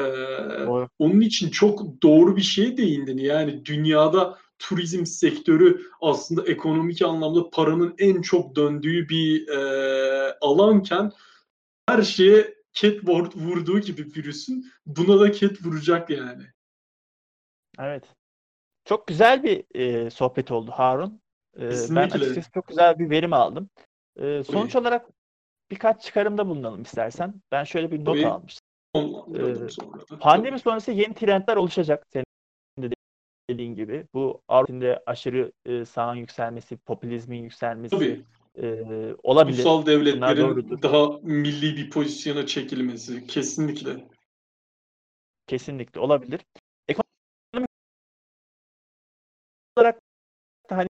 [0.67, 0.89] Doğru.
[0.99, 3.17] onun için çok doğru bir şeye değindin.
[3.17, 11.11] Yani dünyada turizm sektörü aslında ekonomik anlamda paranın en çok döndüğü bir e, alanken
[11.89, 16.43] her şeye vur- vurduğu gibi virüsün buna da ket vuracak yani.
[17.79, 18.03] Evet.
[18.85, 21.21] Çok güzel bir e, sohbet oldu Harun.
[21.57, 23.69] E, ben açıkçası çok güzel bir verim aldım.
[24.15, 24.81] E, sonuç Tabii.
[24.81, 25.09] olarak
[25.71, 27.41] birkaç çıkarımda bulunalım istersen.
[27.51, 28.27] Ben şöyle bir not Tabii.
[28.27, 28.67] almıştım.
[28.95, 30.19] Ee, sonra.
[30.19, 32.07] Pandemi sonrası yeni trendler oluşacak.
[32.13, 32.25] Senin
[32.79, 32.95] de
[33.49, 34.07] dediğin gibi.
[34.13, 38.25] Bu Avrupa'da aşırı e, sağın yükselmesi, popülizmin yükselmesi Tabii.
[38.57, 39.57] E, olabilir.
[39.57, 44.07] Ulusal devletlerin daha milli bir pozisyona çekilmesi kesinlikle.
[45.47, 46.41] Kesinlikle olabilir.
[46.87, 47.69] Ekonomik
[49.77, 49.99] olarak
[50.69, 50.87] hani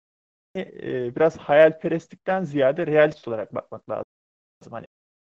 [0.56, 4.04] e, biraz hayalperestlikten ziyade realist olarak bakmak lazım.
[4.70, 4.86] Hani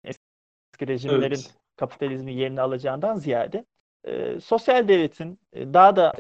[0.03, 1.55] eski rejimlerin Evet.
[1.75, 3.65] kapitalizmin yerini alacağından ziyade
[4.03, 6.13] e, sosyal devletin e, daha da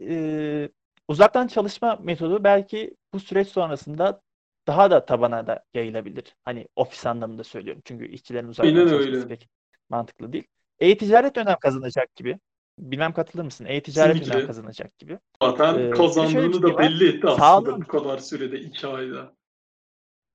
[0.00, 0.68] e,
[1.08, 4.22] uzaktan çalışma metodu belki bu süreç sonrasında
[4.66, 6.36] daha da tabana da yayılabilir.
[6.44, 7.82] Hani ofis anlamında söylüyorum.
[7.84, 9.48] Çünkü işçilerin uzaktan çalışması pek
[9.88, 10.44] mantıklı değil.
[10.78, 12.38] E-ticaret önem kazanacak gibi.
[12.78, 13.64] Bilmem katılır mısın?
[13.64, 14.46] E-ticaret önem Kesinlikle.
[14.46, 15.18] kazanacak gibi.
[15.42, 16.78] Zaten Ee, bir kazandığını şey da var.
[16.78, 17.40] belli etti aslında
[17.70, 19.32] Sağlığın- bu kadar sürede iki ayda.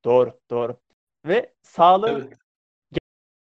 [0.05, 0.77] Doğru, doğru.
[1.25, 2.33] Ve sağlığın Evet.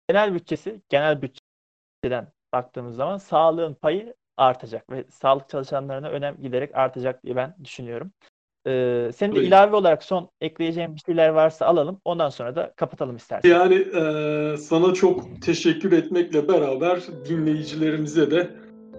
[0.08, 7.22] genel bütçesi, genel bütçeden baktığımız zaman sağlığın payı artacak ve sağlık çalışanlarına önem giderek artacak
[7.24, 8.12] diye ben düşünüyorum.
[8.66, 9.46] Ee, senin de Tabii.
[9.46, 12.00] ilave olarak son ekleyeceğin bir şeyler varsa alalım.
[12.04, 13.50] Ondan sonra da kapatalım istersen.
[13.50, 18.50] Yani eee, sana çok teşekkür etmekle beraber dinleyicilerimize de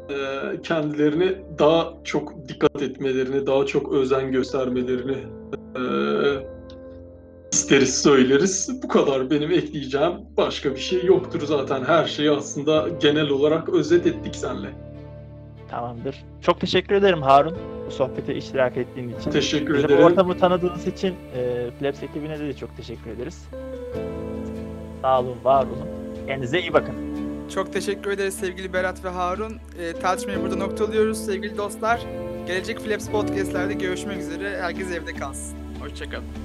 [0.10, 5.18] eee, kendilerine daha çok dikkat etmelerini, daha çok özen göstermelerini
[7.54, 8.80] isteriz söyleriz.
[8.84, 10.12] Bu kadar benim ekleyeceğim.
[10.38, 11.84] Başka bir şey yoktur zaten.
[11.84, 14.93] Her şeyi aslında genel olarak özet ettik senle.
[15.74, 16.24] Tamamdır.
[16.42, 17.58] Çok teşekkür ederim Harun
[17.88, 19.32] bu sohbete iştirak ettiğin için.
[19.32, 20.04] Teşekkür Bizim ederim.
[20.04, 23.48] ortamı tanıdığınız için e, Plebs ekibine de çok teşekkür ederiz.
[25.02, 25.88] Sağ olun, var olun.
[26.28, 26.96] Kendinize iyi bakın.
[27.54, 29.54] Çok teşekkür ederiz sevgili Berat ve Harun.
[29.80, 32.02] E, tartışmayı burada noktalıyoruz sevgili dostlar.
[32.48, 34.62] Gelecek Flaps Podcast'lerde görüşmek üzere.
[34.62, 35.58] Herkes evde kalsın.
[35.82, 36.43] Hoşçakalın.